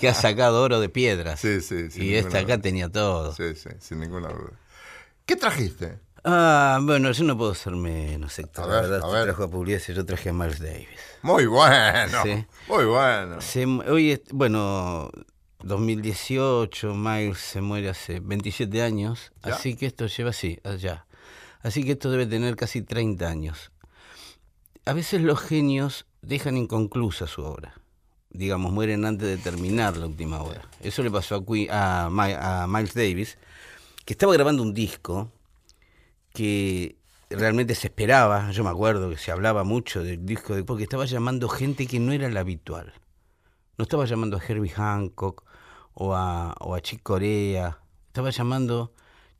Que 0.00 0.08
ha 0.08 0.14
sacado 0.14 0.62
oro 0.62 0.80
de 0.80 0.88
piedras. 0.88 1.40
Sí, 1.40 1.60
sí, 1.60 1.90
sin 1.90 2.04
Y 2.04 2.14
esta 2.14 2.38
acá 2.38 2.54
duda. 2.54 2.62
tenía 2.62 2.88
todo. 2.90 3.34
Sí, 3.34 3.54
sí, 3.54 3.68
sin 3.80 4.00
ninguna 4.00 4.28
duda. 4.28 4.52
¿Qué 5.26 5.36
trajiste? 5.36 5.98
Ah, 6.30 6.78
bueno, 6.82 7.10
yo 7.12 7.24
no 7.24 7.38
puedo 7.38 7.54
ser 7.54 7.74
menos, 7.74 8.38
Héctor. 8.38 8.64
A 8.64 8.66
La 8.68 8.80
ver, 8.82 8.90
verdad, 8.90 9.08
a 9.08 9.12
ver. 9.12 9.24
trajo 9.24 9.44
a 9.44 9.50
Pugliese, 9.50 9.94
yo 9.94 10.04
traje 10.04 10.28
a 10.28 10.32
Miles 10.34 10.58
Davis. 10.60 10.88
Muy 11.22 11.46
bueno. 11.46 12.22
Sí. 12.22 12.44
Muy 12.68 12.84
bueno. 12.84 13.40
Se 13.40 13.64
hoy, 13.64 14.22
bueno, 14.32 15.10
2018, 15.62 16.94
Miles 16.94 17.38
se 17.38 17.60
muere 17.62 17.88
hace 17.88 18.20
27 18.20 18.82
años, 18.82 19.32
¿Ya? 19.44 19.54
así 19.54 19.74
que 19.74 19.86
esto 19.86 20.06
lleva 20.06 20.30
así, 20.30 20.58
allá. 20.64 21.06
Así 21.62 21.82
que 21.82 21.92
esto 21.92 22.10
debe 22.10 22.26
tener 22.26 22.56
casi 22.56 22.82
30 22.82 23.26
años. 23.26 23.72
A 24.84 24.92
veces 24.92 25.22
los 25.22 25.40
genios 25.40 26.06
dejan 26.22 26.56
inconclusa 26.56 27.26
su 27.26 27.42
obra. 27.42 27.74
Digamos, 28.30 28.70
mueren 28.72 29.04
antes 29.06 29.26
de 29.28 29.38
terminar 29.38 29.96
la 29.96 30.06
última 30.06 30.40
obra. 30.42 30.60
Eso 30.80 31.02
le 31.02 31.10
pasó 31.10 31.36
a, 31.36 31.40
Qui- 31.40 31.70
a 31.70 32.06
a 32.62 32.66
Miles 32.66 32.92
Davis, 32.94 33.38
que 34.04 34.12
estaba 34.12 34.34
grabando 34.34 34.62
un 34.62 34.74
disco 34.74 35.32
que 36.38 36.96
realmente 37.30 37.74
se 37.74 37.88
esperaba, 37.88 38.52
yo 38.52 38.62
me 38.62 38.70
acuerdo 38.70 39.10
que 39.10 39.16
se 39.16 39.32
hablaba 39.32 39.64
mucho 39.64 40.04
del 40.04 40.24
disco, 40.24 40.54
de, 40.54 40.62
porque 40.62 40.84
estaba 40.84 41.04
llamando 41.04 41.48
gente 41.48 41.88
que 41.88 41.98
no 41.98 42.12
era 42.12 42.28
la 42.30 42.40
habitual. 42.40 42.92
No 43.76 43.82
estaba 43.82 44.04
llamando 44.04 44.36
a 44.36 44.40
Herbie 44.40 44.70
Hancock 44.70 45.42
o 45.94 46.14
a, 46.14 46.54
o 46.60 46.76
a 46.76 46.80
Chick 46.80 47.02
Corea, 47.02 47.80
estaba 48.06 48.30
llamando 48.30 48.92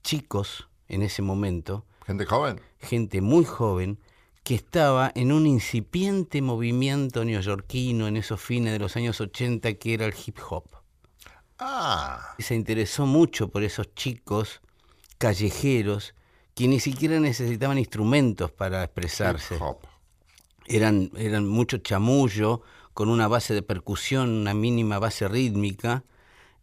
chicos 0.03 0.69
en 0.89 1.03
ese 1.03 1.23
momento, 1.23 1.85
Gente 2.05 2.27
joven. 2.27 2.61
gente 2.81 3.21
muy 3.21 3.45
joven, 3.45 4.01
que 4.43 4.57
estaba 4.57 5.13
en 5.15 5.31
un 5.31 5.47
incipiente 5.47 6.43
movimiento 6.43 7.25
neoyorquino 7.25 8.09
en 8.09 8.17
esos 8.17 8.41
fines 8.41 8.73
de 8.73 8.81
los 8.81 8.97
años 8.97 9.21
80 9.21 9.75
que 9.75 9.95
era 9.95 10.07
el 10.07 10.15
hip 10.27 10.39
hop 10.51 10.65
Ah, 11.61 12.35
se 12.39 12.55
interesó 12.57 13.07
mucho 13.07 13.49
por 13.51 13.63
esos 13.63 13.95
chicos 13.95 14.61
callejeros 15.19 16.15
que 16.59 16.67
ni 16.67 16.81
siquiera 16.81 17.21
necesitaban 17.21 17.79
instrumentos 17.79 18.51
para 18.51 18.83
expresarse. 18.83 19.55
hip 19.55 19.63
hop. 19.63 19.79
Eran, 20.67 21.13
eran 21.17 21.47
mucho 21.47 21.79
chamullo, 21.79 22.63
con 22.95 23.11
una 23.11 23.29
base 23.29 23.55
de 23.55 23.63
percusión, 23.63 24.29
una 24.29 24.55
mínima 24.55 24.99
base 24.99 25.29
rítmica. 25.29 26.03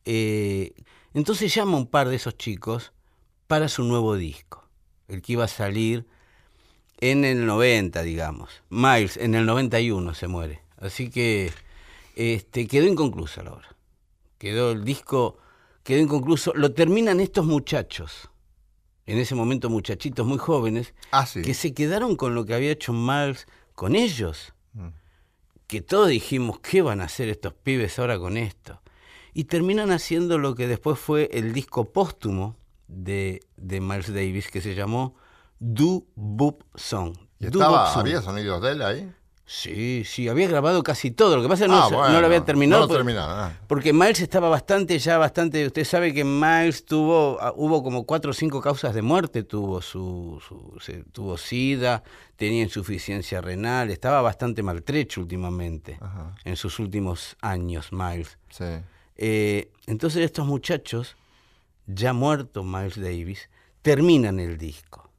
Eh, 0.03 0.73
entonces 1.13 1.55
llama 1.55 1.75
a 1.75 1.77
un 1.77 1.87
par 1.87 2.09
de 2.09 2.17
esos 2.17 2.37
chicos 2.37 2.91
para 3.47 3.69
su 3.69 3.85
nuevo 3.85 4.17
disco, 4.17 4.67
el 5.07 5.21
que 5.21 5.31
iba 5.31 5.45
a 5.45 5.47
salir 5.47 6.05
en 6.99 7.23
el 7.23 7.45
90, 7.45 8.03
digamos. 8.03 8.49
Miles 8.69 9.15
en 9.15 9.33
el 9.33 9.45
91 9.45 10.13
se 10.13 10.27
muere. 10.27 10.61
Así 10.75 11.09
que 11.09 11.53
este, 12.17 12.67
quedó 12.67 12.85
inconclusa 12.85 13.43
la 13.43 13.53
obra. 13.53 13.77
Quedó 14.39 14.73
el 14.73 14.83
disco, 14.83 15.37
quedó 15.85 16.01
inconcluso. 16.01 16.51
Lo 16.53 16.73
terminan 16.73 17.21
estos 17.21 17.45
muchachos, 17.45 18.29
en 19.05 19.17
ese 19.19 19.35
momento 19.35 19.69
muchachitos 19.69 20.25
muy 20.25 20.37
jóvenes, 20.37 20.93
Ah, 21.11 21.25
sí. 21.25 21.41
que 21.41 21.53
se 21.53 21.73
quedaron 21.73 22.15
con 22.15 22.33
lo 22.35 22.45
que 22.45 22.53
había 22.53 22.71
hecho 22.71 22.91
Miles 22.93 23.47
con 23.73 23.95
ellos. 23.95 24.53
Mm. 24.73 24.87
Que 25.67 25.81
todos 25.81 26.09
dijimos, 26.09 26.59
¿qué 26.59 26.81
van 26.81 27.01
a 27.01 27.05
hacer 27.05 27.29
estos 27.29 27.53
pibes 27.53 27.97
ahora 27.99 28.17
con 28.19 28.37
esto? 28.37 28.81
Y 29.33 29.45
terminan 29.45 29.91
haciendo 29.91 30.37
lo 30.37 30.55
que 30.55 30.67
después 30.67 30.97
fue 30.99 31.29
el 31.33 31.53
disco 31.53 31.91
póstumo 31.91 32.55
de, 32.87 33.41
de 33.57 33.81
Miles 33.81 34.13
Davis, 34.13 34.49
que 34.49 34.61
se 34.61 34.75
llamó 34.75 35.15
Do 35.59 36.03
Boop 36.15 36.63
Song. 36.75 37.15
¿Y 37.39 37.45
Do 37.47 37.59
estaba, 37.59 37.91
Song. 37.91 38.01
había 38.01 38.21
sonidos 38.21 38.61
de 38.61 38.71
él 38.71 38.81
ahí? 38.81 39.11
Sí, 39.47 40.03
sí, 40.05 40.27
había 40.27 40.47
grabado 40.47 40.81
casi 40.81 41.11
todo. 41.11 41.35
Lo 41.35 41.43
que 41.43 41.47
pasa 41.49 41.65
es 41.65 41.69
que 41.69 41.75
no, 41.75 41.83
Ah, 41.83 41.89
se- 41.89 41.95
bueno, 41.95 42.13
no 42.13 42.19
lo 42.21 42.25
había 42.25 42.43
terminado. 42.43 42.87
no 42.87 42.93
lo 42.93 42.99
porque- 43.03 43.15
ah. 43.19 43.59
Porque 43.67 43.93
Miles 43.93 44.19
estaba 44.19 44.49
bastante, 44.49 44.97
ya 44.97 45.19
bastante. 45.19 45.67
Usted 45.67 45.83
sabe 45.85 46.13
que 46.15 46.23
Miles 46.23 46.83
tuvo, 46.85 47.37
ah, 47.39 47.53
hubo 47.55 47.83
como 47.83 48.05
cuatro 48.07 48.31
o 48.31 48.33
cinco 48.33 48.59
causas 48.59 48.95
de 48.95 49.03
muerte. 49.03 49.43
Tuvo 49.43 49.83
su, 49.83 50.41
su- 50.47 50.75
se- 50.79 51.03
tuvo 51.11 51.37
SIDA, 51.37 52.01
tenía 52.37 52.63
insuficiencia 52.63 53.39
renal, 53.39 53.91
estaba 53.91 54.19
bastante 54.23 54.63
maltrecho 54.63 55.21
últimamente, 55.21 55.99
Ajá. 56.01 56.33
en 56.43 56.55
sus 56.55 56.79
últimos 56.79 57.37
años, 57.41 57.89
Miles. 57.91 58.39
Sí. 58.49 58.63
Eh, 59.15 59.71
entonces 59.85 60.23
estos 60.25 60.47
muchachos, 60.47 61.15
ya 61.85 62.13
muerto 62.13 62.63
Miles 62.63 62.99
Davis, 62.99 63.49
terminan 63.83 64.39
el 64.39 64.57
disco. 64.57 65.11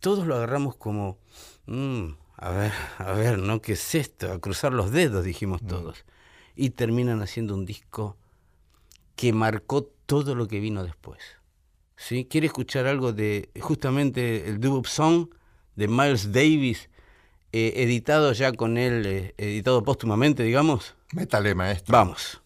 Todos 0.00 0.26
lo 0.26 0.36
agarramos 0.36 0.76
como, 0.76 1.16
"Mm, 1.66 2.10
a 2.38 2.50
ver, 2.50 2.72
a 2.98 3.12
ver, 3.12 3.38
¿no? 3.38 3.60
¿Qué 3.60 3.72
es 3.72 3.94
esto? 3.96 4.32
A 4.32 4.38
cruzar 4.38 4.72
los 4.72 4.92
dedos, 4.92 5.24
dijimos 5.24 5.60
todos. 5.66 6.04
Y 6.54 6.70
terminan 6.70 7.20
haciendo 7.20 7.54
un 7.54 7.66
disco 7.66 8.16
que 9.16 9.32
marcó 9.32 9.82
todo 10.06 10.36
lo 10.36 10.46
que 10.46 10.60
vino 10.60 10.84
después. 10.84 11.18
¿Sí? 11.96 12.26
¿Quiere 12.30 12.46
escuchar 12.46 12.86
algo 12.86 13.12
de 13.12 13.50
justamente 13.60 14.48
el 14.48 14.60
Dubop 14.60 14.86
Song 14.86 15.28
de 15.74 15.88
Miles 15.88 16.32
Davis, 16.32 16.90
eh, 17.50 17.72
editado 17.76 18.32
ya 18.32 18.52
con 18.52 18.78
él, 18.78 19.04
eh, 19.04 19.34
editado 19.36 19.82
póstumamente, 19.82 20.44
digamos? 20.44 20.94
Métale, 21.12 21.56
maestro. 21.56 21.92
Vamos. 21.92 22.40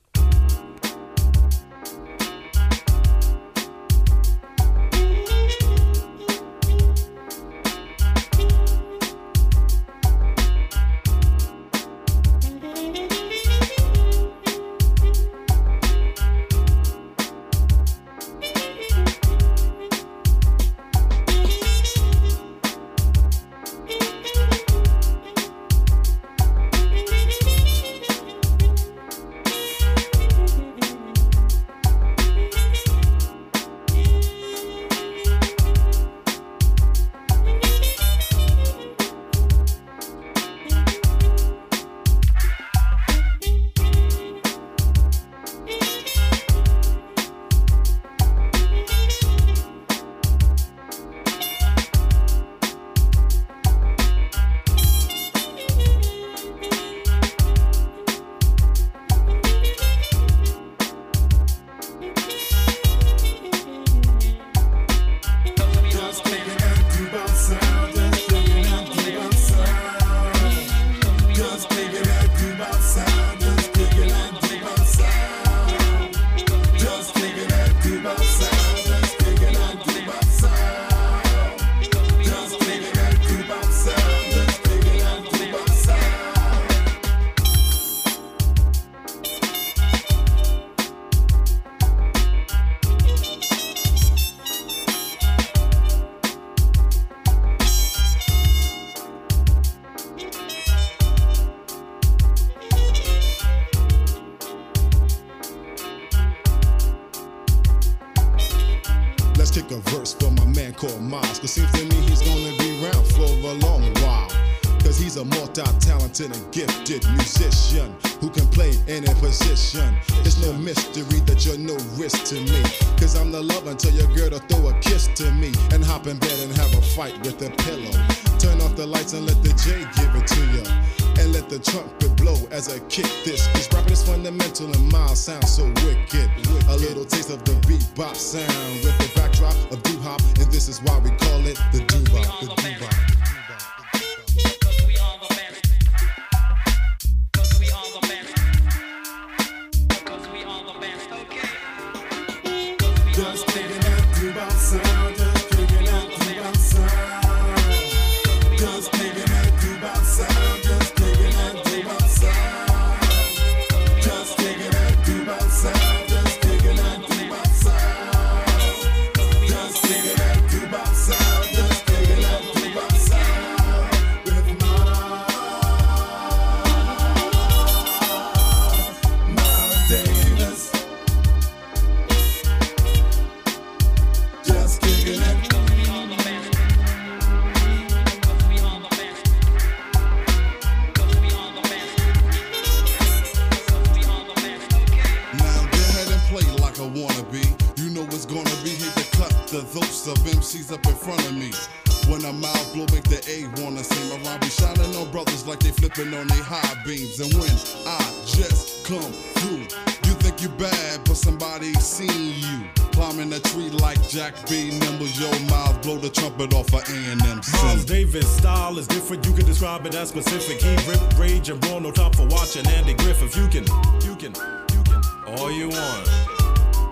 Different. 219.81 219.85
You 219.85 219.85
can 219.85 219.85
describe 219.85 219.87
it 219.87 219.95
as 219.95 220.09
specific. 220.09 220.62
He 220.62 220.91
rip, 220.91 221.18
rage, 221.18 221.51
and 221.51 221.61
brawl. 221.61 221.81
No 221.81 221.91
time 221.91 222.12
for 222.12 222.27
watching 222.27 222.66
Andy 222.68 222.95
Griffith. 222.95 223.37
You 223.37 223.49
can, 223.49 223.64
you 224.03 224.16
can, 224.16 224.35
you 224.73 224.83
can. 224.85 225.03
All 225.39 225.51
you 225.51 225.68
want. 225.68 226.07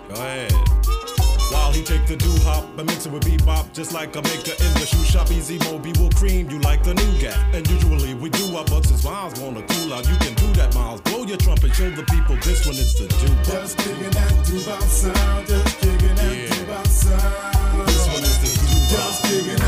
Go 0.08 0.14
ahead. 0.14 0.52
While 1.52 1.72
he 1.72 1.82
take 1.82 2.06
the 2.06 2.16
doo 2.16 2.32
hop 2.44 2.64
and 2.78 2.86
mix 2.86 3.06
it 3.06 3.12
with 3.12 3.24
bebop, 3.24 3.72
just 3.72 3.92
like 3.92 4.14
a 4.14 4.22
maker 4.22 4.52
in 4.52 4.72
the 4.74 4.86
shoe 4.86 5.04
shop. 5.04 5.30
Easy 5.32 5.58
Moby 5.70 5.92
will 5.98 6.10
cream 6.10 6.48
you 6.48 6.60
like 6.60 6.84
the 6.84 6.94
nougat. 6.94 7.36
And 7.54 7.68
usually 7.68 8.14
we 8.14 8.30
do 8.30 8.56
our 8.56 8.64
but 8.66 8.86
since 8.86 9.02
Miles 9.04 9.38
wanna 9.40 9.62
cool 9.66 9.92
out, 9.92 10.08
you 10.08 10.16
can 10.18 10.34
do 10.34 10.46
that, 10.54 10.74
Miles. 10.74 11.00
Blow 11.00 11.24
your 11.24 11.38
trumpet, 11.38 11.74
show 11.74 11.90
the 11.90 12.04
people 12.04 12.36
this 12.36 12.64
one 12.66 12.76
is 12.76 12.94
the 12.94 13.08
doo 13.08 13.34
Just 13.50 13.78
kicking 13.78 14.10
that 14.10 14.46
doo-bop 14.46 14.82
sound, 14.82 15.46
just 15.48 15.78
kicking 15.80 16.14
that 16.14 16.36
Yeah. 16.38 16.54
doo-bop 16.54 16.86
sound. 16.86 17.88
This 17.88 18.06
one 18.06 18.22
is 18.22 18.38
the 18.38 18.50
doo 18.54 18.96
Just 18.96 19.22
kicking 19.24 19.59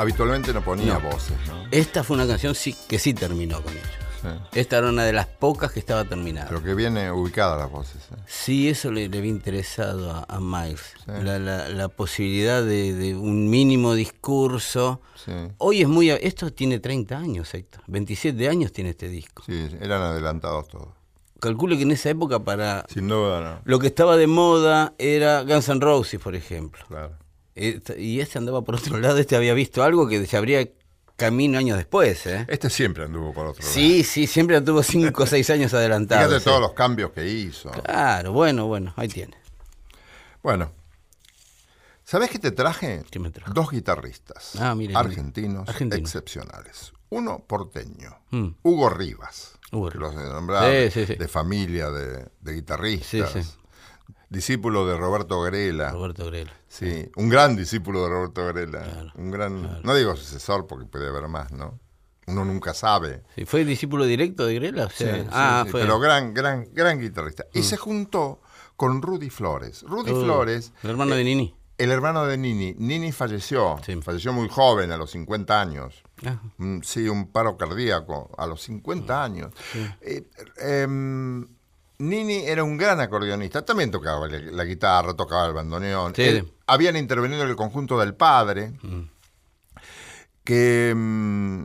habitualmente 0.00 0.52
no 0.52 0.62
ponía 0.62 0.94
No. 0.94 1.00
voces, 1.10 1.36
¿no? 1.48 1.64
Esta 1.70 2.02
fue 2.04 2.16
una 2.16 2.26
canción 2.26 2.54
sí, 2.54 2.74
que 2.88 2.98
sí 2.98 3.14
terminó 3.14 3.62
con 3.62 3.72
ellos. 3.72 3.86
Sí. 4.22 4.28
Esta 4.60 4.76
era 4.78 4.90
una 4.90 5.04
de 5.04 5.14
las 5.14 5.26
pocas 5.26 5.72
que 5.72 5.80
estaba 5.80 6.04
terminada. 6.04 6.48
Pero 6.48 6.62
que 6.62 6.74
viene 6.74 7.10
ubicada 7.10 7.56
las 7.56 7.70
voces. 7.70 8.02
¿eh? 8.12 8.16
Sí, 8.26 8.68
eso 8.68 8.90
le, 8.92 9.08
le 9.08 9.16
había 9.18 9.30
interesado 9.30 10.10
a, 10.12 10.26
a 10.28 10.40
Miles. 10.40 10.82
La, 11.06 11.38
la- 11.38 11.68
la 11.70 11.88
posibilidad 11.88 12.62
de, 12.62 12.92
de 12.94 13.14
un 13.16 13.48
mínimo 13.48 13.94
discurso. 13.94 15.00
Sí. 15.24 15.32
Hoy 15.56 15.80
es 15.82 15.88
muy... 15.88 16.10
Esto 16.10 16.52
tiene 16.52 16.80
30 16.80 17.16
años, 17.16 17.54
Héctor. 17.54 17.82
27 17.86 18.46
años 18.48 18.72
tiene 18.72 18.90
este 18.90 19.08
disco. 19.08 19.42
Sí, 19.46 19.68
eran 19.80 20.02
adelantados 20.02 20.68
todos. 20.68 20.88
Calculo 21.40 21.74
que 21.76 21.84
en 21.84 21.92
esa 21.92 22.10
época 22.10 22.40
para... 22.40 22.84
Sin 22.92 23.08
duda, 23.08 23.40
no. 23.40 23.60
Lo 23.64 23.78
que 23.78 23.86
estaba 23.86 24.18
de 24.18 24.26
moda 24.26 24.92
era 24.98 25.40
Guns 25.44 25.70
N' 25.70 25.80
Roses, 25.80 26.20
por 26.20 26.34
ejemplo. 26.34 26.84
Claro. 26.88 27.16
Y 27.54 28.20
este 28.20 28.38
andaba 28.38 28.62
por 28.62 28.74
otro 28.76 28.98
lado, 28.98 29.18
este 29.18 29.36
había 29.36 29.54
visto 29.54 29.82
algo 29.82 30.08
que 30.08 30.24
se 30.26 30.36
abría 30.36 30.68
camino 31.16 31.58
años 31.58 31.76
después, 31.76 32.24
¿eh? 32.26 32.46
Este 32.48 32.70
siempre 32.70 33.04
anduvo 33.04 33.34
por 33.34 33.46
otro 33.48 33.60
lado. 33.62 33.74
Sí, 33.74 34.02
sí, 34.04 34.26
siempre 34.26 34.58
tuvo 34.62 34.82
5 34.82 35.22
o 35.22 35.26
6 35.26 35.50
años 35.50 35.74
adelantado. 35.74 36.22
Fíjate 36.22 36.38
sí. 36.40 36.44
todos 36.44 36.60
los 36.60 36.72
cambios 36.72 37.10
que 37.12 37.28
hizo. 37.28 37.70
Claro, 37.70 38.32
bueno, 38.32 38.66
bueno, 38.66 38.94
ahí 38.96 39.08
tiene. 39.08 39.36
Bueno, 40.42 40.72
¿sabés 42.04 42.30
qué 42.30 42.38
te 42.38 42.50
traje? 42.52 43.02
¿Qué 43.10 43.18
me 43.18 43.30
trajo? 43.30 43.52
Dos 43.52 43.70
guitarristas 43.70 44.52
Ah, 44.58 44.74
mire, 44.74 44.94
argentinos 44.96 45.68
Argentino. 45.68 46.00
excepcionales. 46.00 46.92
Uno 47.10 47.44
porteño, 47.46 48.16
Mm. 48.30 48.48
Hugo 48.62 48.88
Rivas. 48.88 49.58
Hugo 49.72 49.90
que 49.90 49.98
Rivas. 49.98 50.14
Lo 50.14 50.20
has 50.22 50.32
nombrado, 50.32 50.70
Sí, 50.70 50.90
sí, 50.92 51.06
sí. 51.06 51.14
de 51.16 51.28
familia 51.28 51.90
de, 51.90 52.28
de 52.40 52.52
guitarristas. 52.54 53.58
Discípulo 54.30 54.86
de 54.86 54.96
Roberto 54.96 55.42
Grela. 55.42 55.90
Roberto 55.90 56.24
Grela. 56.26 56.52
Sí, 56.68 57.10
un 57.16 57.28
gran 57.28 57.56
discípulo 57.56 58.04
de 58.04 58.08
Roberto 58.08 58.46
Grela. 58.46 59.12
un 59.16 59.30
gran, 59.30 59.82
no 59.82 59.94
digo 59.94 60.16
sucesor 60.16 60.66
porque 60.66 60.86
puede 60.86 61.08
haber 61.08 61.28
más, 61.28 61.50
¿no? 61.52 61.78
Uno 62.28 62.44
nunca 62.44 62.72
sabe. 62.72 63.24
Sí, 63.34 63.44
¿Fue 63.44 63.64
discípulo 63.64 64.04
directo 64.04 64.46
de 64.46 64.54
Grela? 64.54 64.86
O 64.86 64.90
Sí, 64.90 65.04
sea, 65.04 65.16
sí, 65.22 65.28
ah, 65.32 65.62
sí, 65.66 65.72
fue. 65.72 65.80
Pero 65.80 65.98
gran, 65.98 66.32
gran, 66.32 66.68
gran 66.72 67.00
guitarrista. 67.00 67.44
Y 67.52 67.62
se 67.64 67.76
juntó 67.76 68.40
con 68.76 69.02
Rudy 69.02 69.30
Flores. 69.30 69.82
Rudy 69.82 70.12
Uh, 70.12 70.22
Flores. 70.22 70.72
El 70.84 70.90
hermano 70.90 71.16
de 71.16 71.24
Nini. 71.24 71.54
El 71.76 71.90
hermano 71.90 72.24
de 72.26 72.36
Nini. 72.38 72.74
Nini 72.78 73.10
falleció. 73.10 73.78
Falleció 74.02 74.32
muy 74.32 74.48
joven, 74.48 74.92
a 74.92 74.96
los 74.96 75.10
50 75.10 75.60
años. 75.60 76.04
Ah, 76.24 76.38
Mm, 76.58 76.82
Sí, 76.82 77.08
un 77.08 77.32
paro 77.32 77.56
cardíaco 77.56 78.30
a 78.38 78.46
los 78.46 78.62
50 78.62 79.24
años. 79.24 79.52
Eh, 80.02 80.22
em, 80.58 81.48
Nini 82.00 82.44
era 82.46 82.64
un 82.64 82.76
gran 82.76 82.98
acordeonista, 83.00 83.64
también 83.64 83.90
tocaba 83.90 84.26
la, 84.28 84.64
guitarra, 84.64 85.14
tocaba 85.14 85.46
el 85.46 85.52
bandoneón. 85.52 86.14
Sí. 86.14 86.22
Él- 86.22 86.52
habían 86.66 86.96
intervenido 86.96 87.42
en 87.42 87.48
el 87.50 87.56
conjunto 87.56 87.98
del 87.98 88.14
padre, 88.14 88.72
que 90.44 90.92
mm, 90.96 91.64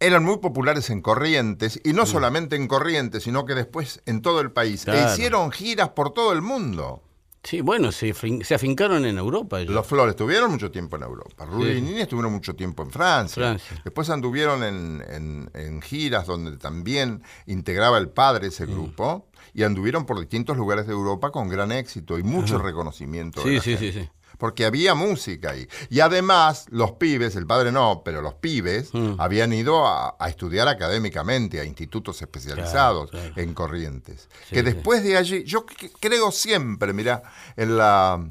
eran 0.00 0.24
muy 0.24 0.38
populares 0.38 0.90
en 0.90 1.00
Corrientes, 1.00 1.80
y 1.84 1.92
no 1.92 2.04
solamente 2.06 2.56
en 2.56 2.68
Corrientes, 2.68 3.22
sino 3.22 3.46
que 3.46 3.54
después 3.54 4.02
en 4.06 4.20
todo 4.20 4.40
el 4.40 4.52
país. 4.52 4.82
E 4.82 4.84
Claro. 4.92 5.12
hicieron 5.12 5.50
giras 5.50 5.90
por 5.90 6.12
todo 6.12 6.32
el 6.32 6.42
mundo. 6.42 7.02
Sí, 7.46 7.60
bueno, 7.60 7.92
se, 7.92 8.12
se 8.42 8.54
afincaron 8.54 9.06
en 9.06 9.18
Europa. 9.18 9.60
ellos. 9.60 9.72
Los 9.72 9.86
Flores 9.86 10.10
estuvieron 10.14 10.50
mucho 10.50 10.70
tiempo 10.70 10.96
en 10.96 11.04
Europa. 11.04 11.44
Rudy 11.46 11.72
Sí. 11.72 11.78
y 11.78 11.80
Nini 11.82 12.00
estuvieron 12.00 12.32
mucho 12.32 12.56
tiempo 12.56 12.82
en 12.82 12.90
Francia. 12.90 13.34
Francia. 13.42 13.80
Después 13.84 14.10
anduvieron 14.10 14.64
en, 14.64 15.02
en- 15.08 15.50
en 15.54 15.80
giras 15.80 16.26
donde 16.26 16.56
también 16.56 17.22
integraba 17.46 17.98
el 17.98 18.08
padre 18.08 18.48
ese 18.48 18.66
grupo. 18.66 19.28
Y 19.54 19.62
anduvieron 19.62 20.04
por 20.04 20.18
distintos 20.20 20.56
lugares 20.56 20.86
de 20.86 20.92
Europa 20.92 21.30
con 21.30 21.48
gran 21.48 21.70
éxito 21.72 22.18
y 22.18 22.22
mucho 22.22 22.58
reconocimiento. 22.58 23.42
de 23.42 23.48
Sí, 23.48 23.54
la 23.56 23.62
sí, 23.62 23.70
gente. 23.76 23.92
sí, 23.92 24.00
sí. 24.00 24.10
Porque 24.38 24.64
había 24.64 24.94
música 24.94 25.50
ahí. 25.50 25.68
Y 25.90 26.00
además, 26.00 26.66
los 26.70 26.92
pibes, 26.92 27.36
el 27.36 27.46
padre 27.46 27.72
no, 27.72 28.02
pero 28.04 28.22
los 28.22 28.34
pibes 28.34 28.92
Mm. 28.92 29.14
habían 29.20 29.52
ido 29.52 29.86
a, 29.86 30.16
a 30.18 30.28
estudiar 30.28 30.68
académicamente 30.68 31.60
a 31.60 31.64
institutos 31.64 32.20
especializados 32.22 33.10
Claro, 33.10 33.26
claro. 33.28 33.42
en 33.42 33.54
Corrientes. 33.54 34.28
Sí, 34.48 34.54
que 34.54 34.60
sí. 34.60 34.62
después 34.62 35.02
de 35.02 35.16
allí, 35.16 35.44
yo 35.44 35.64
creo 36.00 36.30
siempre, 36.32 36.92
mira, 36.92 37.22
en 37.56 37.76
la, 37.76 38.24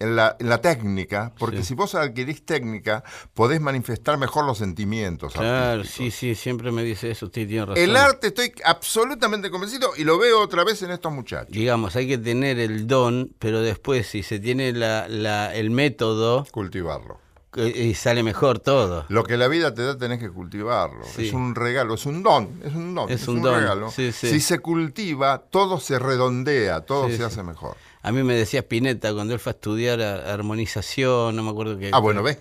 en 0.00 0.16
la, 0.16 0.34
en 0.40 0.48
la 0.48 0.60
técnica, 0.60 1.32
porque 1.38 1.58
Sí. 1.58 1.64
si 1.64 1.74
vos 1.74 1.94
adquirís 1.94 2.44
técnica, 2.44 3.04
podés 3.34 3.60
manifestar 3.60 4.18
mejor 4.18 4.44
los 4.46 4.58
sentimientos. 4.58 5.32
Claro, 5.34 5.80
artísticos. 5.82 6.14
sí, 6.14 6.34
sí, 6.34 6.34
siempre 6.34 6.72
me 6.72 6.82
dice 6.82 7.10
eso, 7.10 7.26
usted 7.26 7.46
tiene 7.46 7.66
razón. 7.66 7.82
El 7.84 7.94
arte 7.96 8.28
estoy 8.28 8.52
absolutamente 8.64 9.50
convencido 9.50 9.90
y 9.96 10.04
lo 10.04 10.18
veo 10.18 10.40
otra 10.40 10.64
vez 10.64 10.82
en 10.82 10.90
estos 10.90 11.12
muchachos. 11.12 11.52
Digamos, 11.52 11.94
hay 11.96 12.08
que 12.08 12.18
tener 12.18 12.58
el 12.58 12.86
don, 12.86 13.32
pero 13.38 13.60
después 13.60 14.06
si 14.08 14.22
se 14.22 14.38
tiene 14.40 14.72
la, 14.72 15.06
la- 15.08 15.54
el 15.54 15.70
método, 15.70 16.44
Cultivarlo. 16.50 17.18
eh, 17.56 17.68
y 17.90 17.94
sale 17.94 18.22
mejor 18.22 18.58
todo. 18.60 19.04
Lo 19.08 19.24
que 19.24 19.36
la 19.36 19.48
vida 19.48 19.74
te 19.74 19.82
da 19.82 19.98
tenés 19.98 20.18
que 20.18 20.30
cultivarlo. 20.30 21.04
Sí. 21.04 21.28
Es 21.28 21.32
un 21.34 21.54
regalo, 21.54 21.94
es 21.94 22.06
un 22.06 22.22
don, 22.22 22.60
es 22.64 22.72
un 22.74 22.94
don, 22.94 23.10
Es 23.10 23.28
un 23.28 23.42
don, 23.42 23.54
regalo. 23.60 23.90
sí. 23.90 24.12
Si 24.12 24.40
se 24.40 24.60
cultiva, 24.60 25.38
todo 25.50 25.78
se 25.80 25.98
redondea, 25.98 26.80
todo 26.82 27.08
se 27.10 27.22
hace 27.24 27.42
mejor. 27.42 27.76
A 28.02 28.12
mí 28.12 28.22
me 28.22 28.34
decía 28.34 28.60
Spinetta 28.60 29.12
cuando 29.12 29.34
él 29.34 29.40
fue 29.40 29.50
a 29.52 29.54
estudiar 29.54 30.00
a- 30.00 30.32
armonización, 30.32 31.36
no 31.36 31.42
me 31.42 31.50
acuerdo 31.50 31.78
qué. 31.78 31.90
Ah, 31.92 31.98
bueno, 31.98 32.22
ve. 32.22 32.38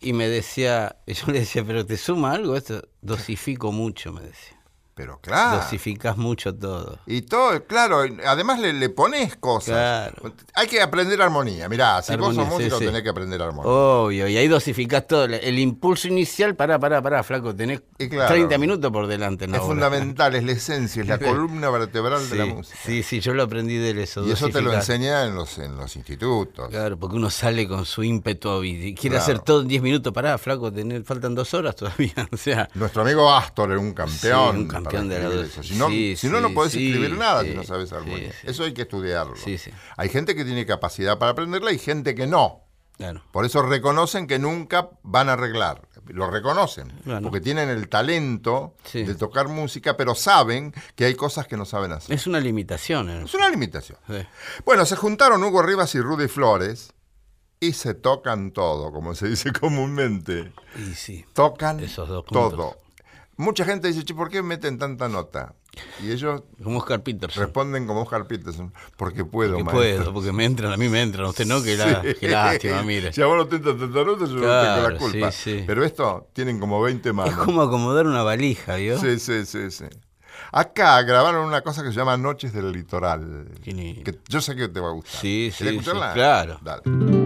Y 0.00 0.12
me 0.12 0.28
decía, 0.28 0.96
yo 1.06 1.26
le 1.32 1.40
decía, 1.40 1.64
pero 1.64 1.84
¿te 1.86 1.96
suma 1.96 2.32
algo 2.32 2.56
esto? 2.56 2.86
Dosifico 3.00 3.72
mucho, 3.72 4.12
me 4.12 4.20
decía. 4.22 4.59
Pero 5.00 5.18
claro. 5.22 5.56
Dosificás 5.62 6.18
mucho 6.18 6.54
todo. 6.54 6.98
Y 7.06 7.22
todo, 7.22 7.64
claro, 7.64 8.02
además 8.26 8.60
le, 8.60 8.74
le 8.74 8.90
pones 8.90 9.34
cosas. 9.36 10.10
Claro. 10.12 10.34
Hay 10.52 10.66
que 10.68 10.82
aprender 10.82 11.22
armonía. 11.22 11.70
Mirá, 11.70 12.02
si 12.02 12.14
vos 12.16 12.28
Armonía, 12.28 12.42
sos 12.44 12.48
sí, 12.48 12.54
músico 12.64 12.78
sí. 12.80 12.84
tenés 12.84 13.02
que 13.02 13.08
aprender 13.08 13.40
armonía. 13.40 13.70
Obvio, 13.72 14.28
y 14.28 14.36
ahí 14.36 14.46
dosificás 14.46 15.06
todo. 15.06 15.24
El- 15.24 15.58
impulso 15.58 16.08
inicial, 16.08 16.54
pará, 16.54 16.78
pará, 16.78 17.00
pará, 17.00 17.22
flaco, 17.22 17.54
tenés 17.56 17.80
claro. 18.10 18.28
30 18.28 18.58
minutos 18.58 18.90
por 18.92 19.06
delante 19.06 19.46
en 19.46 19.52
la 19.52 19.56
es 19.56 19.62
obra. 19.62 19.72
fundamental, 19.72 20.34
es 20.34 20.44
la 20.44 20.52
esencia, 20.52 21.00
es 21.00 21.08
la 21.08 21.18
columna 21.18 21.70
vertebral 21.70 22.28
de 22.28 22.36
la 22.36 22.44
música. 22.46 22.76
sí, 22.84 23.02
sí, 23.02 23.20
yo 23.20 23.32
lo 23.32 23.42
aprendí 23.44 23.76
de 23.78 24.02
eso. 24.02 24.26
y 24.26 24.32
eso 24.32 24.48
te 24.50 24.60
lo 24.60 24.70
dosificar. 24.72 24.96
enseña 24.96 25.24
en 25.24 25.34
los, 25.34 25.58
en 25.58 25.76
los 25.76 25.96
institutos. 25.96 26.68
Claro, 26.68 26.98
porque 26.98 27.16
uno 27.16 27.30
sale 27.30 27.66
con 27.66 27.86
su 27.86 28.02
ímpetu 28.02 28.62
y 28.64 28.94
quiere 28.94 29.16
Claro. 29.16 29.22
hacer 29.22 29.38
todo 29.38 29.62
en 29.62 29.68
10 29.68 29.82
minutos. 29.82 30.12
Pará, 30.12 30.36
flaco, 30.36 30.70
tenés- 30.70 31.04
faltan 31.04 31.34
dos 31.34 31.54
horas 31.54 31.74
todavía. 31.74 32.12
O 32.32 32.36
sea, 32.36 32.68
Nuestro 32.74 33.02
amigo 33.02 33.30
Astor 33.32 33.70
era 33.70 33.80
un 33.80 33.92
campeón. 33.92 34.56
Un 34.56 34.68
campeón 34.68 34.89
para 34.90 35.04
la 35.04 35.42
eso. 35.46 35.62
Si 35.62 35.74
no, 35.74 35.88
sí, 35.88 36.16
si 36.16 36.28
no, 36.28 36.40
no 36.40 36.48
sí, 36.48 36.54
podés 36.54 36.72
sí, 36.72 36.86
escribir 36.88 37.16
nada 37.16 37.42
si 37.44 37.54
no 37.54 37.62
sabes 37.64 37.92
armonía. 37.92 38.32
Eso 38.44 38.64
hay 38.64 38.72
que 38.74 38.82
estudiarlo. 38.82 39.34
Hay 39.96 40.08
gente 40.08 40.34
que 40.34 40.44
tiene 40.44 40.66
capacidad 40.66 41.18
para 41.18 41.32
aprenderla 41.32 41.72
y 41.72 41.78
gente 41.78 42.14
que 42.14 42.26
no. 42.26 42.62
claro. 42.96 43.22
Por 43.32 43.44
eso 43.44 43.62
reconocen 43.62 44.26
que 44.26 44.38
nunca 44.38 44.90
van 45.02 45.28
a 45.28 45.34
arreglar. 45.34 45.82
Lo 46.06 46.28
reconocen. 46.28 46.88
Claro. 47.04 47.22
Porque 47.22 47.40
tienen 47.40 47.68
el 47.68 47.88
talento 47.88 48.74
Sí. 48.84 49.04
de 49.04 49.14
tocar 49.14 49.46
música, 49.48 49.96
pero 49.96 50.14
saben 50.16 50.74
que 50.96 51.04
hay 51.04 51.14
cosas 51.14 51.46
que 51.46 51.56
no 51.56 51.64
saben 51.64 51.92
hacer. 51.92 52.14
Es 52.16 52.26
una 52.26 52.40
limitación. 52.40 53.08
¿eh? 53.10 53.22
Es 53.24 53.34
una 53.34 53.48
limitación. 53.48 53.98
Sí. 54.08 54.16
Bueno, 54.64 54.84
se 54.86 54.96
juntaron 54.96 55.42
Hugo 55.44 55.62
Rivas 55.62 55.94
y 55.94 56.00
Rudy 56.00 56.26
Flores 56.26 56.92
y 57.60 57.74
se 57.74 57.94
tocan 57.94 58.50
todo, 58.52 58.90
como 58.90 59.14
se 59.14 59.28
dice 59.28 59.52
comúnmente. 59.60 60.52
Y 60.76 60.94
sí. 60.94 61.24
Tocan 61.32 61.78
Esos 61.80 62.08
dos 62.08 62.24
puntos. 62.24 62.50
todo. 62.56 62.76
Mucha 63.40 63.64
gente 63.64 63.88
dice, 63.88 64.04
che, 64.04 64.14
¿por 64.14 64.28
qué 64.28 64.42
meten 64.42 64.78
tanta 64.78 65.08
nota? 65.08 65.54
Y 66.02 66.10
ellos 66.10 66.42
Como 66.62 66.78
Oscar 66.78 67.02
Peterson. 67.02 67.42
responden 67.44 67.86
como 67.86 68.02
Oscar 68.02 68.26
Peterson, 68.26 68.72
porque 68.96 69.24
puedo, 69.24 69.56
Que 69.56 69.64
maestro". 69.64 69.80
puedo, 70.04 70.12
porque 70.12 70.32
me 70.32 70.44
entran, 70.44 70.72
a 70.72 70.76
mí 70.76 70.88
me 70.88 71.00
entran. 71.00 71.26
Usted 71.26 71.46
no, 71.46 71.62
que, 71.62 71.76
la, 71.76 72.02
Sí. 72.02 72.14
que 72.20 72.28
lástima, 72.28 72.82
mire. 72.84 73.12
Si 73.12 73.22
a 73.22 73.26
vos 73.26 73.36
no 73.36 73.46
te 73.46 73.56
entran 73.56 73.78
tanta 73.78 74.04
nota, 74.04 74.26
yo 74.26 74.34
no 74.34 74.40
Claro, 74.42 74.74
tengo 74.74 74.90
la 74.90 74.98
culpa. 74.98 75.32
sí, 75.32 75.58
sí. 75.58 75.64
Pero 75.66 75.84
esto 75.84 76.28
tienen 76.32 76.58
como 76.60 76.82
20 76.82 77.12
manos. 77.12 77.32
Es 77.34 77.38
como 77.40 77.62
acomodar 77.62 78.06
una 78.06 78.22
valija, 78.22 78.74
¿vio? 78.76 78.98
Sí, 78.98 79.18
sí, 79.18 79.46
sí, 79.46 79.70
sí. 79.70 79.84
Acá 80.52 81.00
grabaron 81.02 81.46
una 81.46 81.62
cosa 81.62 81.82
que 81.82 81.90
se 81.90 81.94
llama 81.96 82.16
Noches 82.16 82.52
del 82.52 82.72
Litoral. 82.72 83.52
Que 83.62 84.18
yo 84.28 84.40
sé 84.40 84.56
que 84.56 84.68
te 84.68 84.80
va 84.80 84.88
a 84.88 84.92
gustar. 84.92 85.20
Sí, 85.20 85.52
¿Querés 85.56 85.72
sí, 85.72 85.78
escucharla? 85.78 86.08
sí, 86.08 86.14
claro. 86.14 86.58
Dale. 86.62 87.19